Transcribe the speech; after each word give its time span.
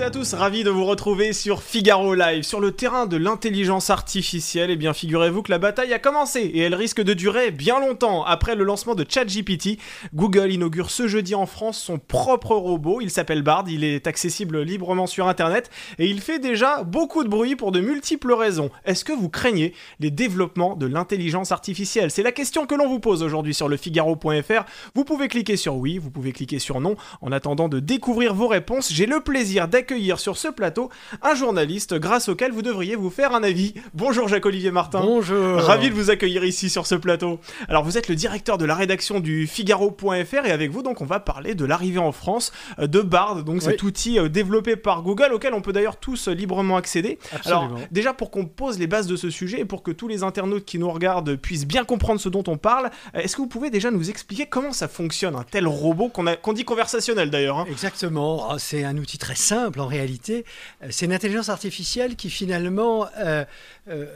Toutes 0.00 0.06
et 0.06 0.06
à 0.06 0.10
tous, 0.10 0.34
ravi 0.34 0.64
de 0.64 0.70
vous 0.70 0.86
retrouver 0.86 1.34
sur 1.34 1.62
Figaro 1.62 2.14
Live. 2.14 2.42
Sur 2.42 2.60
le 2.60 2.72
terrain 2.72 3.04
de 3.06 3.18
l'intelligence 3.18 3.90
artificielle, 3.90 4.70
eh 4.70 4.76
bien 4.76 4.94
figurez-vous 4.94 5.42
que 5.42 5.50
la 5.50 5.58
bataille 5.58 5.92
a 5.92 5.98
commencé 5.98 6.40
et 6.40 6.60
elle 6.60 6.74
risque 6.74 7.02
de 7.02 7.12
durer 7.12 7.50
bien 7.50 7.80
longtemps. 7.80 8.24
Après 8.24 8.54
le 8.54 8.64
lancement 8.64 8.94
de 8.94 9.04
ChatGPT, 9.06 9.78
Google 10.14 10.52
inaugure 10.52 10.90
ce 10.90 11.06
jeudi 11.06 11.34
en 11.34 11.44
France 11.44 11.78
son 11.78 11.98
propre 11.98 12.54
robot. 12.54 13.02
Il 13.02 13.10
s'appelle 13.10 13.42
Bard, 13.42 13.64
il 13.68 13.84
est 13.84 14.06
accessible 14.06 14.62
librement 14.62 15.06
sur 15.06 15.28
Internet 15.28 15.70
et 15.98 16.06
il 16.06 16.22
fait 16.22 16.38
déjà 16.38 16.82
beaucoup 16.82 17.22
de 17.22 17.28
bruit 17.28 17.54
pour 17.54 17.70
de 17.70 17.80
multiples 17.80 18.32
raisons. 18.32 18.70
Est-ce 18.86 19.04
que 19.04 19.12
vous 19.12 19.28
craignez 19.28 19.74
les 19.98 20.10
développements 20.10 20.76
de 20.76 20.86
l'intelligence 20.86 21.52
artificielle? 21.52 22.10
C'est 22.10 22.22
la 22.22 22.32
question 22.32 22.64
que 22.64 22.74
l'on 22.74 22.88
vous 22.88 23.00
pose 23.00 23.22
aujourd'hui 23.22 23.52
sur 23.52 23.68
le 23.68 23.76
Figaro.fr. 23.76 24.64
Vous 24.94 25.04
pouvez 25.04 25.28
cliquer 25.28 25.58
sur 25.58 25.76
oui, 25.76 25.98
vous 25.98 26.10
pouvez 26.10 26.32
cliquer 26.32 26.58
sur 26.58 26.80
non. 26.80 26.96
En 27.20 27.32
attendant 27.32 27.68
de 27.68 27.80
découvrir 27.80 28.32
vos 28.34 28.48
réponses, 28.48 28.90
j'ai 28.92 29.06
le 29.06 29.20
plaisir 29.20 29.68
d'accueillir 29.68 29.89
sur 30.16 30.36
ce 30.36 30.46
plateau 30.46 30.88
un 31.20 31.34
journaliste 31.34 31.94
grâce 31.94 32.28
auquel 32.28 32.52
vous 32.52 32.62
devriez 32.62 32.94
vous 32.94 33.10
faire 33.10 33.34
un 33.34 33.42
avis. 33.42 33.74
Bonjour 33.92 34.28
Jacques-Olivier 34.28 34.70
Martin. 34.70 35.00
Bonjour. 35.00 35.56
Ravi 35.56 35.90
de 35.90 35.94
vous 35.94 36.10
accueillir 36.10 36.44
ici 36.44 36.70
sur 36.70 36.86
ce 36.86 36.94
plateau. 36.94 37.40
Alors 37.68 37.82
vous 37.82 37.98
êtes 37.98 38.06
le 38.06 38.14
directeur 38.14 38.56
de 38.56 38.64
la 38.64 38.76
rédaction 38.76 39.18
du 39.18 39.48
Figaro.fr 39.48 40.46
et 40.46 40.52
avec 40.52 40.70
vous 40.70 40.82
donc 40.82 41.00
on 41.00 41.04
va 41.04 41.18
parler 41.18 41.56
de 41.56 41.64
l'arrivée 41.64 41.98
en 41.98 42.12
France 42.12 42.52
euh, 42.78 42.86
de 42.86 43.00
Bard, 43.00 43.42
donc 43.42 43.62
cet 43.62 43.82
outil 43.82 44.20
euh, 44.20 44.28
développé 44.28 44.76
par 44.76 45.02
Google 45.02 45.32
auquel 45.32 45.54
on 45.54 45.60
peut 45.60 45.72
d'ailleurs 45.72 45.96
tous 45.96 46.28
euh, 46.28 46.34
librement 46.34 46.76
accéder. 46.76 47.18
Absolument. 47.32 47.62
Alors 47.62 47.78
déjà 47.90 48.12
pour 48.12 48.30
qu'on 48.30 48.46
pose 48.46 48.78
les 48.78 48.86
bases 48.86 49.08
de 49.08 49.16
ce 49.16 49.28
sujet 49.28 49.58
et 49.58 49.64
pour 49.64 49.82
que 49.82 49.90
tous 49.90 50.06
les 50.06 50.22
internautes 50.22 50.64
qui 50.64 50.78
nous 50.78 50.90
regardent 50.90 51.34
puissent 51.34 51.66
bien 51.66 51.84
comprendre 51.84 52.20
ce 52.20 52.28
dont 52.28 52.44
on 52.46 52.56
parle, 52.56 52.90
est-ce 53.14 53.34
que 53.34 53.42
vous 53.42 53.48
pouvez 53.48 53.70
déjà 53.70 53.90
nous 53.90 54.08
expliquer 54.08 54.46
comment 54.46 54.72
ça 54.72 54.86
fonctionne 54.86 55.34
un 55.34 55.42
tel 55.42 55.66
robot 55.66 56.10
qu'on 56.10 56.52
dit 56.52 56.64
conversationnel 56.64 57.30
d'ailleurs 57.30 57.58
hein? 57.58 57.66
Exactement. 57.68 58.48
Ah, 58.50 58.56
C'est 58.58 58.84
un 58.84 58.96
outil 58.96 59.18
très 59.18 59.34
simple 59.34 59.79
en 59.80 59.86
réalité. 59.86 60.44
Euh, 60.82 60.88
C'est 60.90 61.06
une 61.06 61.12
intelligence 61.12 61.48
artificielle 61.48 62.16
qui 62.16 62.30
finalement 62.30 63.08
euh, 63.18 63.44
euh, 63.88 64.06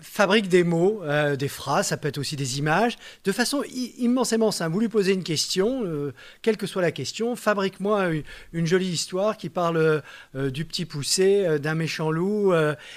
fabrique 0.00 0.48
des 0.48 0.62
mots, 0.62 1.02
des 1.38 1.48
phrases, 1.48 1.88
ça 1.88 1.96
peut 1.96 2.08
être 2.08 2.18
aussi 2.18 2.36
des 2.36 2.58
images, 2.58 2.96
de 3.24 3.32
façon 3.32 3.62
immensément 3.98 4.52
simple. 4.52 4.72
Vous 4.72 4.80
lui 4.80 4.88
posez 4.88 5.14
une 5.14 5.24
question, 5.24 6.12
quelle 6.42 6.58
que 6.58 6.66
soit 6.66 6.82
la 6.82 6.92
question, 6.92 7.34
fabrique-moi 7.34 8.10
une, 8.52 8.66
jolie 8.66 8.88
histoire 8.88 9.38
qui 9.38 9.48
parle 9.48 10.02
du 10.34 10.66
petit 10.66 10.84
poussé, 10.84 11.58
d'un 11.60 11.74
méchant 11.74 12.10
loup, 12.10 12.52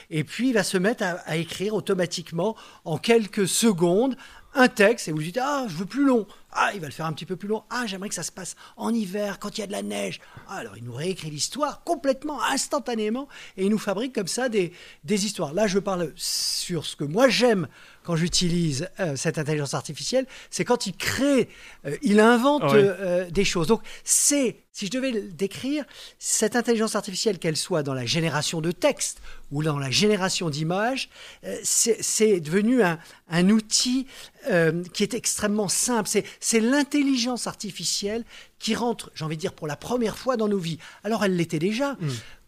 et 0.09 0.23
puis 0.25 0.49
il 0.49 0.53
va 0.53 0.63
se 0.63 0.77
mettre 0.77 1.03
à, 1.03 1.11
à 1.25 1.37
écrire 1.37 1.73
automatiquement 1.73 2.55
en 2.83 2.97
quelques 2.97 3.47
secondes 3.47 4.15
un 4.53 4.67
texte 4.67 5.07
et 5.07 5.11
vous 5.11 5.21
dites 5.21 5.39
ah 5.41 5.65
je 5.67 5.75
veux 5.75 5.85
plus 5.85 6.05
long. 6.05 6.27
Ah 6.51 6.71
il 6.73 6.81
va 6.81 6.87
le 6.87 6.93
faire 6.93 7.05
un 7.05 7.13
petit 7.13 7.25
peu 7.25 7.35
plus 7.35 7.47
long. 7.47 7.63
Ah 7.69 7.85
j'aimerais 7.85 8.09
que 8.09 8.15
ça 8.15 8.23
se 8.23 8.31
passe 8.31 8.55
en 8.77 8.93
hiver 8.93 9.39
quand 9.39 9.57
il 9.57 9.61
y 9.61 9.63
a 9.63 9.67
de 9.67 9.71
la 9.71 9.83
neige. 9.83 10.19
Ah, 10.47 10.57
alors 10.57 10.77
il 10.77 10.83
nous 10.83 10.93
réécrit 10.93 11.29
l'histoire 11.29 11.83
complètement 11.83 12.41
instantanément 12.43 13.27
et 13.57 13.65
il 13.65 13.69
nous 13.69 13.77
fabrique 13.77 14.13
comme 14.13 14.27
ça 14.27 14.49
des, 14.49 14.71
des 15.03 15.25
histoires. 15.25 15.53
Là 15.53 15.67
je 15.67 15.79
parle 15.79 16.11
sur 16.15 16.85
ce 16.85 16.95
que 16.95 17.03
moi 17.03 17.29
j'aime 17.29 17.67
quand 18.03 18.15
j'utilise 18.15 18.89
euh, 18.99 19.15
cette 19.15 19.37
intelligence 19.37 19.73
artificielle 19.73 20.25
c'est 20.49 20.65
quand 20.65 20.87
il 20.87 20.95
crée 20.95 21.49
euh, 21.85 21.95
il 22.01 22.19
invente 22.19 22.63
euh, 22.63 23.29
des 23.29 23.45
choses. 23.45 23.67
Donc 23.67 23.81
c'est 24.03 24.57
si 24.79 24.85
je 24.85 24.91
devais 24.91 25.11
décrire 25.21 25.83
cette 26.19 26.55
intelligence 26.55 26.95
artificielle 26.95 27.37
qu'elle 27.37 27.57
soit 27.57 27.83
dans 27.83 27.93
la 27.93 28.05
génération 28.05 28.61
de 28.61 28.71
texte 28.71 29.21
ou 29.51 29.61
dans 29.61 29.77
la 29.77 29.91
génération 29.91 30.49
d'images 30.49 31.09
euh, 31.43 31.57
c'est 31.63 32.39
devenu 32.39 32.81
un, 32.81 33.49
outil 33.49 34.07
euh, 34.49 34.81
qui 34.93 35.03
est 35.03 35.13
extrêmement 35.13 35.67
simple. 35.67 36.07
C'est- 36.07 36.23
C'est 36.39 36.61
l'intelligence 36.61 37.45
artificielle 37.45 38.23
qui 38.57 38.73
rentre, 38.73 39.11
j'ai 39.15 39.25
envie 39.25 39.35
de 39.35 39.41
dire, 39.41 39.51
pour 39.53 39.67
la 39.67 39.75
première 39.75 40.17
fois 40.17 40.37
dans 40.37 40.47
nos 40.47 40.57
vies. 40.59 40.79
Alors 41.03 41.25
elle 41.25 41.35
l'était 41.35 41.59
déjà. 41.59 41.97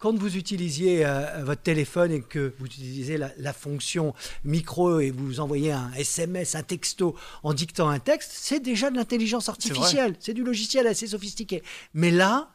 Quand 0.01 0.17
vous 0.17 0.35
utilisiez 0.35 1.05
euh, 1.05 1.43
votre 1.43 1.61
téléphone 1.61 2.11
et 2.11 2.21
que 2.21 2.55
vous 2.57 2.65
utilisez 2.65 3.17
la, 3.17 3.29
la 3.37 3.53
fonction 3.53 4.15
micro 4.43 4.99
et 4.99 5.11
vous 5.11 5.39
envoyez 5.39 5.71
un 5.71 5.91
SMS, 5.93 6.55
un 6.55 6.63
texto 6.63 7.15
en 7.43 7.53
dictant 7.53 7.87
un 7.87 7.99
texte, 7.99 8.31
c'est 8.33 8.59
déjà 8.59 8.89
de 8.89 8.95
l'intelligence 8.95 9.47
artificielle. 9.47 10.15
C'est 10.19 10.33
du 10.33 10.43
logiciel 10.43 10.87
assez 10.87 11.05
sophistiqué. 11.05 11.61
Mais 11.93 12.09
là, 12.09 12.49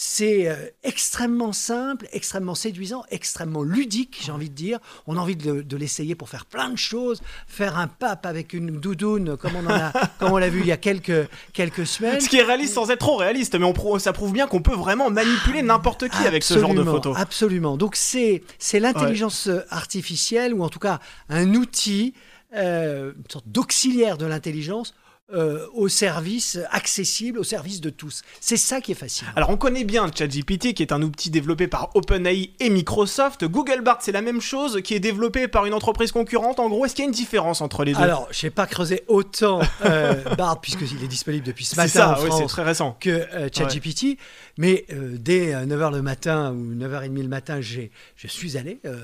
c'est 0.00 0.46
euh, 0.48 0.54
extrêmement 0.84 1.52
simple, 1.52 2.06
extrêmement 2.12 2.54
séduisant, 2.54 3.02
extrêmement 3.10 3.64
ludique, 3.64 4.20
j'ai 4.24 4.30
envie 4.30 4.48
de 4.48 4.54
dire. 4.54 4.78
On 5.08 5.16
a 5.16 5.20
envie 5.20 5.34
de, 5.34 5.50
le- 5.54 5.64
de 5.64 5.76
l'essayer 5.76 6.14
pour 6.14 6.28
faire 6.28 6.46
plein 6.46 6.68
de 6.70 6.78
choses, 6.78 7.20
faire 7.48 7.76
un 7.76 7.88
pape 7.88 8.24
avec 8.24 8.52
une 8.52 8.78
doudoune, 8.78 9.36
comme 9.36 9.56
on 9.56 9.66
en 9.66 9.74
a, 9.74 9.92
comme 10.20 10.30
on 10.30 10.36
l'a 10.36 10.50
vu 10.50 10.60
il 10.60 10.66
y 10.66 10.70
a 10.70 10.76
quelques, 10.76 11.28
quelques 11.52 11.84
semaines. 11.84 12.20
Ce 12.20 12.28
qui 12.28 12.36
est 12.36 12.44
réaliste 12.44 12.74
sans 12.74 12.92
être 12.92 13.00
trop 13.00 13.16
réaliste, 13.16 13.56
mais 13.58 13.64
on 13.64 13.98
ça 13.98 14.12
prouve 14.12 14.32
bien 14.32 14.46
qu'on 14.46 14.62
peut 14.62 14.76
vraiment 14.76 15.10
manipuler 15.10 15.62
n'importe 15.62 16.08
qui 16.08 16.24
avec 16.28 16.44
ce 16.44 16.60
genre 16.60 16.74
de 16.74 16.84
photos. 16.84 17.16
Absolument. 17.18 17.76
Donc 17.76 17.96
c'est 17.96 18.44
c'est 18.58 18.78
l'intelligence 18.78 19.48
euh, 19.48 19.62
artificielle 19.68 20.54
ou 20.54 20.62
en 20.62 20.68
tout 20.68 20.78
cas 20.78 21.00
un 21.28 21.54
outil, 21.56 22.14
euh, 22.54 23.14
une 23.16 23.30
sorte 23.32 23.48
d'auxiliaire 23.48 24.16
de 24.16 24.26
l'intelligence 24.26 24.94
euh, 25.34 25.66
au 25.74 25.88
service 25.88 26.58
accessible, 26.70 27.38
au 27.38 27.44
service 27.44 27.80
de 27.80 27.90
tous. 27.90 28.22
C'est 28.40 28.56
ça 28.56 28.80
qui 28.80 28.92
est 28.92 28.94
fascinant. 28.94 29.30
Alors 29.36 29.50
on 29.50 29.56
connaît 29.56 29.84
bien 29.84 30.10
ChatGPT 30.14 30.72
qui 30.74 30.82
est 30.82 30.92
un 30.92 31.02
outil 31.02 31.30
développé 31.30 31.66
par 31.68 31.90
OpenAI 31.94 32.50
et 32.60 32.70
Microsoft. 32.70 33.44
Google 33.44 33.82
Bard 33.82 33.98
c'est 34.00 34.12
la 34.12 34.22
même 34.22 34.40
chose 34.40 34.80
qui 34.82 34.94
est 34.94 35.00
développé 35.00 35.48
par 35.48 35.66
une 35.66 35.74
entreprise 35.74 36.12
concurrente. 36.12 36.60
En 36.60 36.68
gros, 36.68 36.86
est-ce 36.86 36.94
qu'il 36.94 37.04
y 37.04 37.06
a 37.06 37.10
une 37.10 37.14
différence 37.14 37.60
entre 37.60 37.84
les 37.84 37.92
deux? 37.92 38.00
Alors, 38.00 38.26
je 38.30 38.46
n'ai 38.46 38.50
pas 38.50 38.66
creusé 38.66 39.02
autant 39.08 39.60
euh, 39.84 40.14
Bard 40.36 40.60
puisqu'il 40.60 41.02
est 41.04 41.08
disponible 41.08 41.44
depuis 41.46 41.64
ce 41.64 41.70
C'est 41.74 41.76
matin 41.82 42.16
ça, 42.16 42.20
en 42.20 42.38
oui, 42.40 42.46
très 42.46 42.62
récent. 42.62 42.96
que 43.00 43.10
euh, 43.10 43.48
ChatGPT. 43.52 44.18
Mais 44.56 44.86
euh, 44.92 45.16
dès 45.18 45.52
9h 45.54 45.92
le 45.94 46.02
matin 46.02 46.52
ou 46.52 46.74
9h30 46.74 47.22
le 47.22 47.28
matin, 47.28 47.60
j'ai, 47.60 47.90
je 48.16 48.26
suis 48.26 48.56
allé. 48.56 48.80
euh, 48.84 48.96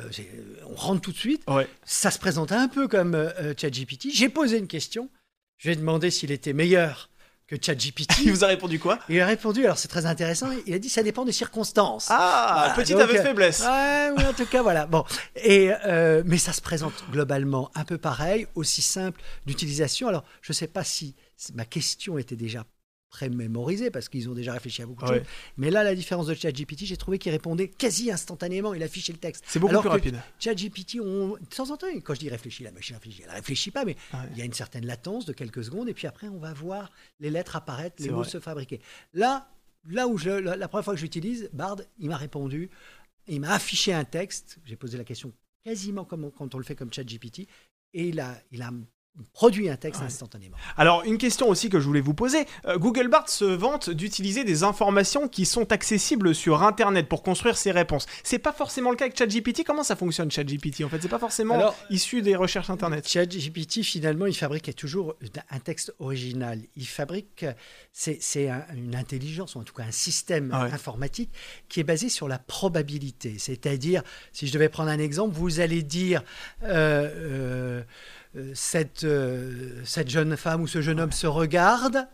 on 0.71 0.75
rentre 0.75 1.01
tout 1.01 1.13
de 1.13 1.17
suite. 1.17 1.43
Ouais. 1.49 1.69
Ça 1.85 2.11
se 2.11 2.19
présentait 2.19 2.55
un 2.55 2.69
peu 2.69 2.89
comme 2.89 3.15
euh, 3.15 3.31
euh, 3.41 3.55
ChatGPT. 3.57 4.09
J'ai 4.13 4.29
posé 4.29 4.59
une 4.59 4.67
question. 4.67 5.09
Je 5.59 5.69
lui 5.69 5.75
ai 5.75 5.77
demandé 5.77 6.11
s'il 6.11 6.31
était 6.33 6.53
meilleur 6.53 7.11
que 7.47 7.57
ChatGPT. 7.61 8.19
Il 8.25 8.33
vous 8.33 8.45
a 8.45 8.49
répondu 8.49 8.79
quoi? 8.79 8.99
Il 9.09 9.21
a 9.21 9.27
répondu, 9.27 9.65
alors 9.65 9.77
c'est 9.79 9.89
très 9.89 10.07
intéressant, 10.07 10.49
il 10.67 10.73
a 10.75 10.79
dit 10.79 10.89
ça 10.89 11.03
dépend 11.03 11.25
des 11.25 11.33
circonstances. 11.33 12.09
Ah, 12.11 12.55
Voilà, 12.69 12.75
petit 12.75 12.95
aveu 12.95 13.13
de 13.13 13.19
euh, 13.19 13.23
faiblesse. 13.23 13.61
Ouais, 13.61 14.11
oui, 14.17 14.25
en 14.25 14.33
tout 14.33 14.47
cas, 14.47 14.63
voilà. 14.63 14.87
Bon. 14.87 15.05
Et, 15.37 15.71
euh, 15.87 16.23
mais 16.25 16.39
ça 16.39 16.53
se 16.53 16.61
présente 16.63 16.95
globalement 17.11 17.71
un 17.75 17.85
peu 17.85 17.99
pareil, 17.99 18.47
aussi 18.55 18.83
simple 18.83 19.21
d'utilisation. 19.47 20.09
Alors, 20.09 20.25
je 20.41 20.53
ne 20.53 20.55
sais 20.55 20.69
pas 20.69 20.85
si 20.85 21.15
ma 21.55 21.65
question 21.67 22.17
était 22.19 22.37
déjà 22.37 22.65
pré-mémorisée, 23.15 23.91
parce 23.91 24.09
qu'ils 24.09 24.29
ont 24.29 24.35
déjà 24.35 24.53
réfléchi 24.53 24.83
à 24.83 24.87
beaucoup 24.87 25.05
de 25.05 25.11
Ouais. 25.11 25.19
choses. 25.19 25.27
Mais 25.57 25.71
là, 25.71 25.85
la 25.85 25.95
différence 25.95 26.27
de 26.27 26.35
ChatGPT, 26.35 26.85
j'ai 26.85 26.97
trouvé 26.97 27.19
qu'il 27.19 27.31
répondait 27.33 27.69
quasi 27.69 28.11
instantanément, 28.11 28.75
il 28.75 28.83
affichait 28.83 29.13
le 29.13 29.19
texte. 29.19 29.45
C'est 29.47 29.59
beaucoup 29.61 29.71
Alors 29.71 29.83
plus 29.83 29.91
rapide. 29.91 30.21
ChatGPT, 30.41 30.99
on... 31.01 31.35
de 31.37 31.47
temps 31.47 31.71
en 31.71 31.77
temps, 31.77 31.87
quand 32.03 32.15
je 32.15 32.21
dis 32.21 32.29
réfléchit, 32.29 32.65
la 32.65 32.73
machine 32.73 32.97
réfléchit, 32.97 33.23
elle 33.25 33.31
réfléchit 33.31 33.71
pas, 33.71 33.85
mais 33.85 33.97
Ouais. 34.13 34.21
il 34.33 34.39
y 34.39 34.43
a 34.43 34.45
une 34.45 34.53
certaine 34.53 34.85
latence 34.87 35.25
de 35.27 35.33
quelques 35.33 35.65
secondes, 35.65 35.89
et 35.89 35.95
puis 35.95 36.07
après, 36.07 36.29
on 36.29 36.39
va 36.39 36.53
voir 36.53 36.91
les 37.21 37.31
lettres 37.31 37.57
apparaître, 37.57 38.03
les 38.03 38.11
mots 38.11 38.23
vrai. 38.23 38.29
se 38.29 38.41
fabriquer. 38.41 38.81
Là, 39.13 39.49
là 39.89 40.09
où 40.09 40.19
je, 40.19 40.31
la, 40.31 40.57
la 40.57 40.69
première 40.69 40.85
fois 40.85 40.95
que 40.95 41.01
j'utilise, 41.01 41.49
Bard, 41.53 41.77
il 41.99 42.09
m'a 42.09 42.17
répondu, 42.17 42.71
il 43.29 43.41
m'a 43.41 43.53
affiché 43.53 43.93
un 43.93 44.05
texte, 44.05 44.59
j'ai 44.65 44.77
posé 44.77 44.99
la 44.99 45.05
question 45.05 45.33
quasiment 45.65 46.05
comme 46.05 46.25
on- 46.25 46.31
quand 46.31 46.55
on 46.55 46.59
le 46.59 46.65
fait 46.65 46.75
comme 46.75 46.93
ChatGPT, 46.93 47.47
et 47.95 48.09
il 48.09 48.19
a, 48.21 48.37
il 48.51 48.61
a 48.63 48.71
produit 49.33 49.69
un 49.69 49.77
texte 49.77 50.01
Ouais. 50.01 50.07
instantanément. 50.07 50.57
Alors, 50.77 51.05
une 51.05 51.19
question 51.19 51.49
aussi 51.49 51.69
que 51.71 51.79
je 51.79 51.87
voulais 51.87 52.01
vous 52.01 52.15
poser. 52.15 52.47
Euh, 52.67 52.79
Google 52.79 53.09
Bard 53.09 53.29
se 53.29 53.45
vante 53.45 53.89
d'utiliser 53.91 54.43
des 54.45 54.65
informations 54.65 55.29
qui 55.29 55.45
sont 55.47 55.71
accessibles 55.73 56.35
sur 56.35 56.63
Internet 56.65 57.09
pour 57.09 57.23
construire 57.23 57.57
ses 57.57 57.71
réponses. 57.71 58.07
C'est 58.25 58.39
pas 58.41 58.53
forcément 58.53 58.91
le 58.91 58.97
cas 58.97 59.05
avec 59.05 59.17
ChatGPT. 59.17 59.63
Comment 59.65 59.85
ça 59.85 59.95
fonctionne 59.97 60.31
ChatGPT 60.31 60.85
En 60.85 60.89
fait, 60.89 61.01
c'est 61.01 61.09
pas 61.09 61.19
forcément 61.21 61.55
Alors, 61.55 61.77
issu 61.91 62.23
des 62.23 62.35
recherches 62.35 62.71
Internet. 62.71 63.09
ChatGPT, 63.09 63.83
finalement, 63.83 64.27
il 64.27 64.35
fabrique 64.37 64.75
toujours 64.75 65.15
un 65.51 65.59
texte 65.61 65.95
original. 66.01 66.61
Il 66.77 66.87
fabrique, 66.87 67.45
c'est 67.93 68.19
c'est 68.21 68.49
un- 68.49 68.65
une 68.75 68.97
intelligence, 68.97 69.55
ou 69.55 69.61
en 69.61 69.65
tout 69.65 69.75
cas 69.75 69.85
un 69.85 69.93
système 69.93 70.51
Ah 70.53 70.65
ouais. 70.65 70.73
informatique 70.73 71.31
qui 71.69 71.79
est 71.81 71.85
basé 71.85 72.09
sur 72.09 72.27
la 72.27 72.39
probabilité. 72.39 73.37
C'est-à-dire, 73.39 74.03
si 74.33 74.47
je 74.49 74.53
devais 74.53 74.69
prendre 74.69 74.91
un 74.91 74.99
exemple, 74.99 75.35
vous 75.37 75.61
allez 75.61 75.83
dire 75.83 76.23
euh, 76.65 77.11
euh, 77.15 77.83
cette, 78.55 79.05
euh, 79.05 79.83
cette 79.85 80.09
jeune 80.09 80.37
femme 80.37 80.63
ou 80.63 80.67
ce 80.67 80.81
jeune 80.81 81.01
homme 81.01 81.13
se 81.13 81.27
regarde. 81.27 82.09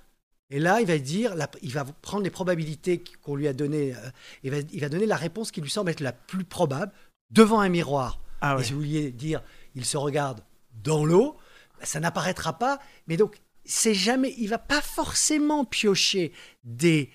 Et 0.51 0.59
là, 0.59 0.81
il 0.81 0.87
va 0.87 0.99
dire, 0.99 1.35
il 1.63 1.73
va 1.73 1.85
prendre 1.85 2.25
les 2.25 2.31
probabilités 2.31 3.03
qu'on 3.23 3.37
lui 3.37 3.47
a 3.47 3.53
données, 3.53 3.95
euh, 3.95 4.11
et 4.43 4.51
va, 4.51 4.59
il 4.73 4.81
va 4.81 4.89
donner 4.89 5.07
la 5.07 5.17
réponse 5.17 5.51
qui 5.51 5.61
lui 5.61 5.71
semble 5.71 5.91
être 5.91 6.01
la 6.01 6.13
plus 6.13 6.45
probable 6.45 6.93
devant 7.31 7.61
un 7.61 7.69
miroir. 7.69 8.21
Ah 8.41 8.57
Et 8.59 8.65
si 8.65 8.73
vous 8.73 8.81
vouliez 8.81 9.11
dire, 9.13 9.43
il 9.75 9.85
se 9.85 9.97
regarde 9.97 10.43
dans 10.83 11.05
l'eau, 11.05 11.37
bah, 11.79 11.87
ça 11.87 12.01
n'apparaîtra 12.01 12.59
pas. 12.59 12.81
Mais 13.07 13.17
donc, 13.17 13.37
c'est 13.65 13.95
jamais, 13.95 14.35
il 14.39 14.49
va 14.49 14.59
pas 14.59 14.81
forcément 14.81 15.65
piocher 15.65 16.33
des 16.65 17.11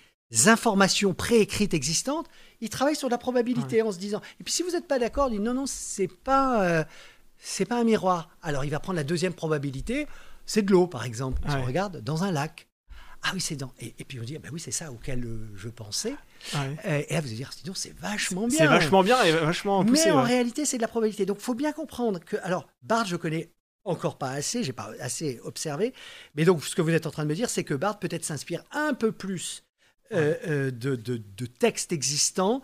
informations 0.46 1.14
préécrites 1.14 1.74
existantes. 1.74 2.28
Il 2.62 2.66
il 2.66 2.70
travaille 2.70 2.96
sur 2.96 3.10
la 3.10 3.18
probabilité 3.18 3.82
en 3.82 3.92
se 3.92 4.00
disant. 4.00 4.22
Et 4.40 4.44
puis 4.44 4.52
si 4.52 4.64
vous 4.64 4.72
n'êtes 4.72 4.88
pas 4.88 4.98
d'accord, 4.98 5.28
il 5.30 5.38
dit 5.38 5.40
non, 5.40 5.54
non, 5.54 5.66
c'est 5.68 6.08
pas, 6.08 6.64
euh, 6.64 6.84
c'est 7.48 7.66
pas 7.66 7.80
un 7.80 7.84
miroir. 7.84 8.30
Alors 8.42 8.66
il 8.66 8.72
va 8.72 8.80
prendre 8.80 8.98
la 8.98 9.04
deuxième 9.04 9.34
probabilité, 9.34 10.08
c'est 10.46 10.62
de 10.64 10.72
l'eau 10.72 10.88
par 10.88 11.06
exemple. 11.06 11.42
Si 11.48 11.54
Ouais. 11.56 11.62
on 11.62 11.66
regarde 11.66 12.02
dans 12.02 12.24
un 12.24 12.32
lac. 12.32 12.68
Ah 13.28 13.32
oui, 13.34 13.42
c'est 13.42 13.56
dans. 13.56 13.74
Et, 13.80 13.96
et 13.98 14.04
puis 14.04 14.20
on 14.20 14.24
dit, 14.24 14.36
ah 14.36 14.40
ben 14.40 14.50
oui, 14.54 14.60
c'est 14.60 14.72
ça 14.72 14.92
auquel 14.92 15.24
euh, 15.26 15.50
je 15.56 15.68
pensais. 15.70 16.16
Ouais. 16.54 16.78
Euh, 16.86 17.02
et 17.10 17.14
là, 17.16 17.22
vous 17.22 17.28
allez 17.28 17.36
dire, 17.38 17.52
sinon, 17.54 17.74
c'est 17.74 17.98
vachement 17.98 18.48
bien. 18.48 18.58
C'est 18.60 18.68
vachement 18.68 19.02
bien 19.04 19.24
et 19.24 19.32
vachement 19.32 19.84
poussé. 19.84 20.06
Mais 20.06 20.12
en 20.12 20.18
ouais. 20.22 20.28
réalité, 20.28 20.64
c'est 20.66 20.78
de 20.78 20.84
la 20.84 20.88
probabilité. 20.88 21.26
Donc, 21.26 21.40
faut 21.40 21.56
bien 21.56 21.72
comprendre 21.72 22.20
que. 22.20 22.36
Alors, 22.44 22.68
Bard, 22.84 23.08
je 23.08 23.16
connais 23.16 23.50
encore 23.84 24.20
pas 24.20 24.30
assez, 24.30 24.64
j'ai 24.64 24.74
pas 24.74 24.92
assez 25.00 25.40
observé. 25.44 25.92
Mais 26.36 26.46
donc, 26.46 26.64
ce 26.64 26.76
que 26.76 26.84
vous 26.84 26.92
êtes 26.92 27.08
en 27.08 27.12
train 27.12 27.24
de 27.24 27.30
me 27.30 27.34
dire, 27.36 27.50
c'est 27.50 27.64
que 27.64 27.74
Bard 27.74 27.98
peut-être 27.98 28.26
s'inspire 28.26 28.64
un 28.72 28.94
peu 28.94 29.12
plus. 29.12 29.64
euh, 30.12 30.36
euh, 30.48 30.70
de, 30.70 30.96
de- 30.96 31.18
de 31.36 31.46
textes 31.48 31.92
existants, 31.92 32.62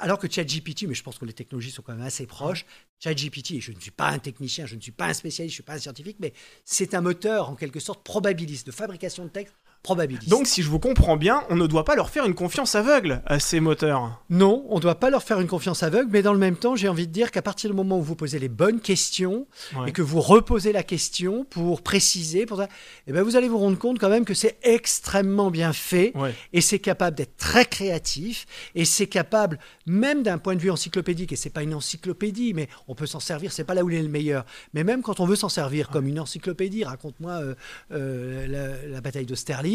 alors 0.00 0.18
que 0.18 0.26
ChatGPT, 0.30 0.84
mais 0.88 0.94
je 0.94 1.02
pense 1.02 1.18
que 1.18 1.26
les 1.26 1.34
technologies 1.34 1.70
sont 1.70 1.82
quand 1.82 1.92
même 1.94 2.00
assez 2.06 2.24
proches. 2.24 2.64
ChatGPT, 3.00 3.52
et 3.52 3.60
je 3.60 3.72
ne 3.72 3.80
suis 3.80 3.90
pas 3.90 4.08
un 4.08 4.18
technicien, 4.18 4.66
je 4.66 4.74
ne 4.74 4.80
suis 4.80 4.92
pas 4.92 5.06
un 5.06 5.14
spécialiste, 5.14 5.52
je 5.52 5.60
ne 5.60 5.62
suis 5.62 5.62
pas 5.62 5.74
un 5.74 5.78
scientifique, 5.78 6.16
mais 6.20 6.32
c'est 6.64 6.94
un 6.94 7.00
moteur 7.00 7.50
en 7.50 7.54
quelque 7.54 7.80
sorte 7.80 8.02
probabiliste, 8.04 8.66
de 8.66 8.72
fabrication 8.72 9.24
de 9.24 9.30
texte 9.30 9.54
probabiliste. 9.82 10.28
Donc, 10.28 10.46
si 10.46 10.62
je 10.62 10.68
vous 10.68 10.78
comprends 10.78 11.16
bien, 11.16 11.42
on 11.50 11.56
ne 11.56 11.66
doit 11.66 11.84
pas 11.84 11.94
leur 11.94 12.10
faire 12.10 12.26
une 12.26 12.34
confiance 12.34 12.74
aveugle 12.74 13.22
à 13.26 13.38
ces 13.38 13.60
moteurs. 13.60 14.22
Non, 14.28 14.64
on 14.68 14.76
ne 14.76 14.80
doit 14.80 14.96
pas 14.96 15.08
leur 15.10 15.22
faire 15.22 15.40
une 15.40 15.46
confiance 15.46 15.82
aveugle, 15.82 16.10
mais 16.12 16.20
dans 16.22 16.32
le 16.32 16.38
même 16.38 16.56
temps, 16.56 16.76
j'ai 16.76 16.88
envie 16.88 17.06
de 17.06 17.12
dire 17.12 17.30
qu'à 17.30 17.42
partir 17.42 17.70
du 17.70 17.76
moment 17.76 17.98
où 17.98 18.02
vous 18.02 18.16
posez 18.16 18.38
les 18.38 18.48
bonnes 18.48 18.80
questions 18.80 19.46
Ouais. 19.76 19.88
et 19.90 19.92
que 19.92 20.02
vous 20.02 20.20
reposez 20.20 20.72
la 20.72 20.82
question 20.82 21.44
pour 21.44 21.82
préciser, 21.82 22.44
pour 22.46 22.58
ça, 22.58 22.68
eh 23.06 23.12
ben 23.12 23.22
vous 23.22 23.36
allez 23.36 23.48
vous 23.48 23.58
rendre 23.58 23.78
compte 23.78 23.98
quand 23.98 24.08
même 24.08 24.24
que 24.24 24.34
c'est 24.34 24.58
extrêmement 24.62 25.50
bien 25.50 25.72
fait 25.72 26.12
Ouais. 26.16 26.34
et 26.52 26.60
c'est 26.60 26.78
capable 26.78 27.16
d'être 27.16 27.36
très 27.36 27.64
créatif 27.64 28.46
et 28.74 28.84
c'est 28.84 29.06
capable 29.06 29.58
même 29.86 30.22
d'un 30.22 30.38
point 30.38 30.54
de 30.56 30.60
vue 30.60 30.70
encyclopédique 30.70 31.32
et 31.32 31.36
c'est 31.36 31.50
pas 31.50 31.62
une 31.62 31.74
encyclopédie 31.74 32.54
mais 32.54 32.68
on 32.88 32.94
peut 32.94 33.06
s'en 33.06 33.20
servir 33.20 33.52
c'est 33.52 33.64
pas 33.64 33.74
là 33.74 33.84
où 33.84 33.90
il 33.90 33.96
est 33.96 34.02
le 34.02 34.08
meilleur 34.08 34.44
mais 34.74 34.84
même 34.84 35.02
quand 35.02 35.20
on 35.20 35.26
veut 35.26 35.36
s'en 35.36 35.48
servir 35.48 35.88
comme 35.90 36.06
une 36.06 36.18
encyclopédie 36.20 36.84
raconte-moi 36.84 37.32
euh, 37.32 37.54
euh, 37.92 38.46
la, 38.46 38.88
la 38.88 39.00
bataille 39.00 39.26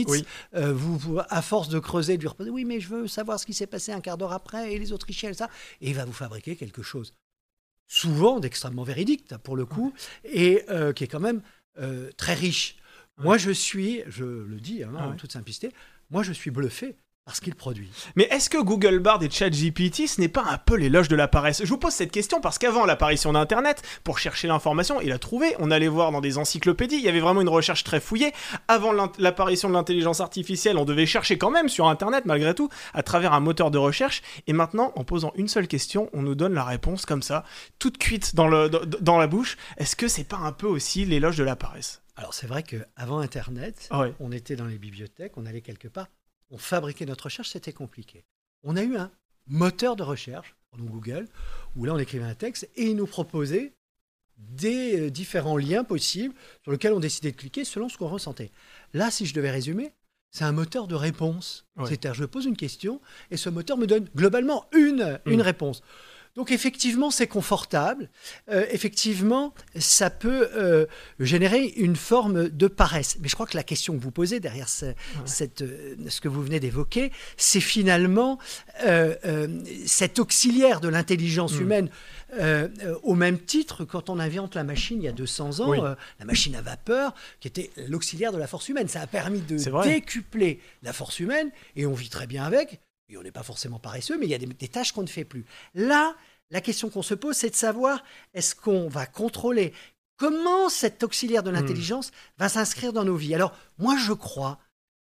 Oui. 0.09 0.25
euh, 0.55 0.73
vous, 0.73 0.97
vous- 0.97 1.19
à 1.29 1.41
force 1.41 1.69
de 1.69 1.79
creuser 1.79 2.17
de 2.17 2.21
lui 2.21 2.27
reposer 2.27 2.49
oui 2.49 2.65
mais 2.65 2.79
je 2.79 2.87
veux 2.89 3.07
savoir 3.07 3.39
ce 3.39 3.45
qui 3.45 3.53
s'est 3.53 3.67
passé 3.67 3.91
un 3.91 4.01
quart 4.01 4.17
d'heure 4.17 4.33
après 4.33 4.73
et 4.73 4.79
les 4.79 4.91
Autrichiens 4.91 5.29
et 5.29 5.33
ça 5.33 5.49
et 5.81 5.89
il 5.89 5.95
va 5.95 6.05
vous 6.05 6.13
fabriquer 6.13 6.55
quelque 6.55 6.81
chose 6.83 7.13
souvent 7.87 8.39
d'extrêmement 8.39 8.83
véridique 8.83 9.35
pour 9.43 9.55
le 9.55 9.65
coup 9.65 9.93
et 10.23 10.63
euh, 10.69 10.93
qui 10.93 11.03
est 11.03 11.07
quand 11.07 11.19
même 11.19 11.41
euh, 11.79 12.09
très 12.17 12.33
riche. 12.33 12.77
Moi 13.17 13.37
je 13.37 13.51
suis 13.51 14.01
je 14.07 14.23
le 14.25 14.59
dis 14.59 14.83
hein, 14.83 14.91
Ah 14.97 15.07
en 15.09 15.15
toute 15.15 15.31
simplicité 15.31 15.71
moi 16.09 16.23
je 16.23 16.33
suis 16.33 16.49
bluffé 16.51 16.95
par 17.25 17.35
ce 17.35 17.41
qu'il 17.41 17.55
produit 17.55 17.89
Mais 18.15 18.23
est-ce 18.31 18.49
que 18.49 18.61
Google 18.61 18.99
Bard 18.99 19.23
et 19.23 19.29
ChatGPT, 19.29 20.07
ce 20.07 20.19
n'est 20.19 20.27
pas 20.27 20.43
un 20.43 20.57
peu 20.57 20.75
l'éloge 20.75 21.07
de 21.07 21.15
la 21.15 21.29
paresse? 21.29 21.63
Je 21.63 21.69
vous 21.69 21.77
pose 21.77 21.93
cette 21.93 22.11
question 22.11 22.41
parce 22.41 22.57
qu'avant 22.57 22.85
l'apparition 22.85 23.31
d'Internet, 23.31 23.81
pour 24.03 24.19
chercher 24.19 24.47
l'information 24.47 24.99
et 24.99 25.07
la 25.07 25.19
trouver, 25.19 25.55
on 25.59 25.71
allait 25.71 25.87
voir 25.87 26.11
dans 26.11 26.19
des 26.19 26.37
encyclopédies, 26.37 26.97
il 26.97 27.03
y 27.03 27.07
avait 27.07 27.21
vraiment 27.21 27.41
une 27.41 27.49
recherche 27.49 27.85
très 27.85 28.01
fouillée. 28.01 28.33
Avant 28.67 28.91
l'apparition 29.19 29.69
de 29.69 29.73
l'intelligence 29.73 30.19
artificielle, 30.19 30.77
on 30.77 30.85
devait 30.85 31.05
chercher 31.05 31.37
quand 31.37 31.51
même 31.51 31.69
sur 31.69 31.87
Internet, 31.87 32.25
malgré 32.25 32.53
tout, 32.53 32.69
à 32.93 33.03
travers 33.03 33.31
un 33.31 33.39
moteur 33.39 33.71
de 33.71 33.77
recherche. 33.77 34.21
Et 34.47 34.53
maintenant, 34.53 34.91
en 34.95 35.05
posant 35.05 35.31
une 35.35 35.47
seule 35.47 35.67
question, 35.67 36.09
on 36.13 36.23
nous 36.23 36.35
donne 36.35 36.53
la 36.53 36.65
réponse 36.65 37.05
comme 37.05 37.23
ça, 37.23 37.45
toute 37.79 37.97
cuite 37.97 38.35
dans, 38.35 38.47
le, 38.47 38.67
dans, 38.69 39.17
la 39.17 39.27
bouche. 39.27 39.55
Est-ce 39.77 39.95
que 39.95 40.09
c'est 40.09 40.25
pas 40.25 40.37
un 40.37 40.51
peu 40.51 40.67
aussi 40.67 41.05
l'éloge 41.05 41.37
de 41.37 41.43
la 41.43 41.55
paresse? 41.55 42.01
Alors 42.15 42.33
c'est 42.33 42.45
vrai 42.45 42.61
qu'avant 42.61 43.19
internet 43.19 43.87
Ah 43.89 44.05
on 44.19 44.31
était 44.31 44.55
dans 44.55 44.67
les 44.67 44.77
bibliothèques 44.77 45.31
on 45.35 45.47
allait 45.47 45.61
quelque 45.61 45.87
part 45.87 46.05
on 46.53 46.57
fabriquait 46.57 47.05
notre 47.05 47.25
recherche 47.25 47.49
c'était 47.49 47.73
compliqué 47.73 48.23
on 48.63 48.77
a 48.77 48.83
eu 48.83 48.95
un 48.95 49.11
moteur 49.47 49.95
de 49.97 50.03
recherche 50.03 50.55
pardon, 50.71 50.85
Google 50.85 51.27
où 51.75 51.83
là 51.83 51.93
on 51.93 51.99
écrivait 51.99 52.23
un 52.23 52.35
texte 52.35 52.69
et 52.77 52.83
il 52.85 52.95
nous 52.95 53.07
proposait 53.07 53.73
des 54.37 54.99
euh, 54.99 55.09
différents 55.11 55.57
liens 55.57 55.83
possibles 55.83 56.33
sur 56.63 56.71
lesquels 56.71 56.93
on 56.93 56.99
décidait 56.99 57.31
de 57.31 57.37
cliquer 57.37 57.63
selon 57.65 57.87
ce 57.87 57.97
qu'on 57.97 58.07
ressentait. 58.09 58.51
Là, 58.93 59.11
si 59.11 59.25
je 59.27 59.33
devais 59.33 59.51
résumer, 59.51 59.93
c'est 60.31 60.43
un 60.43 60.51
moteur 60.51 60.87
de 60.87 60.95
réponse. 60.95 61.65
Ouais. 61.77 61.85
C'est-à-dire, 61.87 62.15
je 62.15 62.25
pose 62.25 62.45
une 62.45 62.57
question 62.57 62.99
et 63.29 63.37
ce 63.37 63.49
moteur 63.49 63.77
me 63.77 63.85
donne 63.85 64.09
globalement 64.15 64.65
une, 64.75 65.19
une 65.27 65.37
Mm. 65.39 65.41
réponse. 65.41 65.83
Donc 66.35 66.51
effectivement, 66.51 67.11
c'est 67.11 67.27
confortable. 67.27 68.09
Euh, 68.49 68.65
effectivement, 68.71 69.53
ça 69.77 70.09
peut 70.09 70.49
euh, 70.55 70.87
générer 71.19 71.65
une 71.77 71.95
forme 71.95 72.49
de 72.49 72.67
paresse. 72.67 73.17
Mais 73.21 73.27
je 73.29 73.35
crois 73.35 73.45
que 73.45 73.55
la 73.55 73.63
question 73.63 73.95
que 73.95 74.01
vous 74.01 74.09
posez 74.11 74.39
derrière 74.39 74.67
ce, 74.67 74.93
cette, 75.25 75.61
euh, 75.61 75.95
ce 76.09 76.21
que 76.21 76.27
vous 76.27 76.41
venez 76.41 76.59
d'évoquer, 76.59 77.11
c'est 77.37 77.59
finalement 77.61 78.39
euh, 78.83 79.15
euh, 79.25 79.47
cet 79.85 80.17
auxiliaire 80.17 80.81
de 80.81 80.87
l'intelligence 80.87 81.53
Mm. 81.53 81.61
humaine. 81.61 81.89
Euh, 82.39 82.67
euh, 82.83 82.97
au 83.03 83.13
même 83.13 83.37
titre, 83.37 83.85
quand 83.85 84.09
on 84.09 84.17
invente 84.17 84.55
la 84.55 84.63
machine 84.63 84.97
il 84.99 85.05
y 85.05 85.07
a 85.07 85.11
200 85.11 85.59
ans, 85.59 85.69
Oui. 85.69 85.79
euh, 85.83 85.93
la 86.17 86.25
machine 86.25 86.55
à 86.55 86.61
vapeur, 86.63 87.13
qui 87.41 87.47
était 87.47 87.69
l'auxiliaire 87.87 88.31
de 88.31 88.39
la 88.39 88.47
force 88.47 88.67
humaine, 88.69 88.87
ça 88.87 89.01
a 89.01 89.07
permis 89.07 89.41
de 89.41 89.57
décupler 89.83 90.59
la 90.81 90.93
force 90.93 91.19
humaine 91.19 91.51
et 91.75 91.85
on 91.85 91.93
vit 91.93 92.09
très 92.09 92.25
bien 92.25 92.43
avec. 92.43 92.79
Et 93.09 93.17
on 93.17 93.23
n'est 93.23 93.31
pas 93.31 93.43
forcément 93.43 93.79
paresseux, 93.79 94.17
mais 94.17 94.25
il 94.25 94.29
y 94.31 94.35
a 94.35 94.37
des, 94.37 94.45
des 94.47 94.67
tâches 94.67 94.91
qu'on 94.91 95.01
ne 95.03 95.07
fait 95.07 95.25
plus. 95.25 95.45
Là, 95.73 96.15
la 96.51 96.61
question 96.61 96.89
qu'on 96.89 97.01
se 97.01 97.13
pose, 97.13 97.35
c'est 97.35 97.49
de 97.49 97.55
savoir 97.55 98.03
est-ce 98.33 98.55
qu'on 98.55 98.87
va 98.87 99.05
contrôler? 99.05 99.73
Comment 100.17 100.69
cet 100.69 101.03
auxiliaire 101.03 101.43
de 101.43 101.51
Hmm. 101.51 101.55
l'intelligence 101.55 102.11
va 102.37 102.47
s'inscrire 102.49 102.93
dans 102.93 103.03
nos 103.03 103.15
vies? 103.15 103.35
Alors, 103.35 103.57
moi, 103.77 103.95
je 103.97 104.13
crois. 104.13 104.59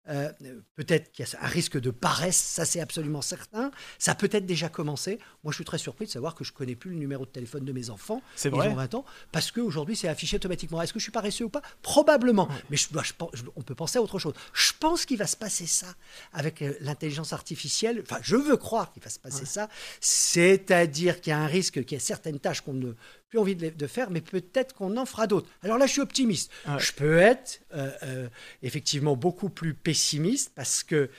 Euh, 0.09 0.31
peut-être 0.75 1.11
qu'il 1.11 1.25
y 1.25 1.35
a 1.35 1.43
un 1.43 1.47
risque 1.47 1.79
de 1.79 1.91
paresse, 1.91 2.37
ça 2.37 2.65
c'est 2.65 2.79
absolument 2.79 3.21
certain. 3.21 3.71
Ça 3.99 4.11
a 4.11 4.15
peut-être 4.15 4.45
déjà 4.45 4.69
commencé. 4.69 5.19
Moi, 5.43 5.51
je 5.51 5.55
suis 5.57 5.65
très 5.65 5.77
surpris 5.77 6.05
de 6.05 6.11
savoir 6.11 6.35
que 6.35 6.43
je 6.43 6.53
connais 6.53 6.75
plus 6.75 6.91
le 6.91 6.97
numéro 6.97 7.25
de 7.25 7.31
téléphone 7.31 7.65
de 7.65 7.71
mes 7.71 7.89
enfants. 7.89 8.21
C'est 8.35 8.49
Ils 8.49 8.55
vrai 8.55 8.67
ont 8.69 8.75
20 8.75 8.95
ans 8.95 9.05
parce 9.31 9.51
qu'aujourd'hui, 9.51 9.95
c'est 9.95 10.07
affiché 10.07 10.35
automatiquement. 10.37 10.81
Est-ce 10.81 10.93
que 10.93 10.99
je 10.99 11.03
suis 11.03 11.11
paresseux 11.11 11.45
ou 11.45 11.49
pas? 11.49 11.61
Probablement. 11.81 12.47
Mais 12.69 12.77
je, 12.77 12.87
je 12.91 13.13
je- 13.33 13.43
on 13.55 13.61
peut 13.61 13.75
penser 13.75 13.97
à 13.97 14.01
autre 14.01 14.19
chose. 14.19 14.33
Je 14.53 14.71
pense 14.79 15.05
qu'il 15.05 15.17
va 15.17 15.27
se 15.27 15.35
passer 15.37 15.65
ça 15.67 15.87
avec 16.33 16.61
euh, 16.61 16.73
l'intelligence 16.81 17.33
artificielle. 17.33 18.01
Enfin, 18.03 18.19
je 18.21 18.35
veux 18.35 18.57
croire 18.57 18.91
qu'il 18.93 19.03
va 19.03 19.09
se 19.09 19.19
passer 19.19 19.45
ça. 19.45 19.69
C'est-à-dire 20.01 21.21
qu'il 21.21 21.31
y 21.31 21.33
a 21.33 21.39
un 21.39 21.47
risque, 21.47 21.83
qu'il 21.85 21.97
y 21.97 22.01
a 22.01 22.03
certaines 22.03 22.39
tâches 22.39 22.61
qu'on 22.61 22.73
n'a 22.73 22.93
plus 23.29 23.39
envie 23.39 23.55
de, 23.55 23.87
faire, 23.87 24.09
mais 24.09 24.21
peut-être 24.21 24.73
qu'on 24.73 24.95
en 24.97 25.05
fera 25.05 25.27
d'autres. 25.27 25.49
Alors 25.61 25.77
là, 25.77 25.85
je 25.85 25.91
suis 25.91 26.01
optimiste. 26.01 26.51
Ouais. 26.67 26.79
Je 26.79 26.93
peux 26.93 27.17
être 27.17 27.61
euh, 27.73 27.91
euh, 28.03 28.27
effectivement 28.63 29.15
beaucoup 29.15 29.49
plus 29.49 29.73
pessimiste 29.73 30.51
parce 30.55 30.83
que 30.83 31.09